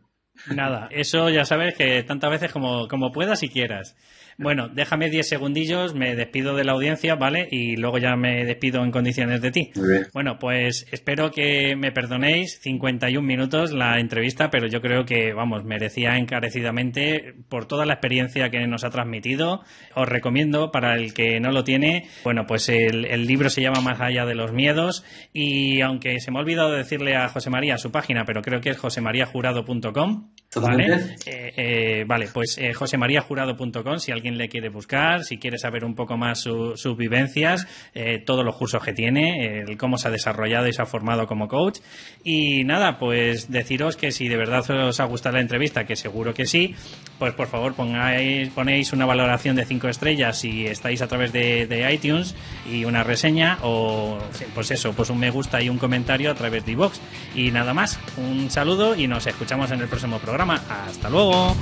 [0.54, 3.96] Nada, eso ya sabes que tantas veces como puedas y quieras.
[4.42, 7.46] Bueno, déjame 10 segundillos, me despido de la audiencia, ¿vale?
[7.50, 9.70] Y luego ya me despido en condiciones de ti.
[9.74, 10.06] Muy bien.
[10.14, 15.64] Bueno, pues espero que me perdonéis 51 minutos la entrevista, pero yo creo que, vamos,
[15.64, 19.62] merecía encarecidamente por toda la experiencia que nos ha transmitido.
[19.94, 23.82] Os recomiendo, para el que no lo tiene, bueno, pues el, el libro se llama
[23.82, 27.76] Más allá de los miedos y aunque se me ha olvidado decirle a José María
[27.76, 30.30] su página, pero creo que es josemariajurado.com.
[30.56, 31.16] ¿Vale?
[31.26, 35.94] Eh, eh, vale, pues eh, josemariajurado.com si alguien le quiere buscar, si quiere saber un
[35.94, 40.66] poco más sus vivencias, eh, todos los cursos que tiene, el cómo se ha desarrollado
[40.66, 41.78] y se ha formado como coach.
[42.24, 46.34] Y nada, pues deciros que si de verdad os ha gustado la entrevista, que seguro
[46.34, 46.74] que sí,
[47.20, 51.68] pues por favor pongáis, ponéis una valoración de 5 estrellas si estáis a través de,
[51.68, 52.34] de, iTunes
[52.68, 54.18] y una reseña o
[54.54, 56.98] pues eso, pues un me gusta y un comentario a través de iVoox.
[57.36, 60.18] Y nada más, un saludo y nos escuchamos en el próximo
[60.88, 61.54] hasta luego.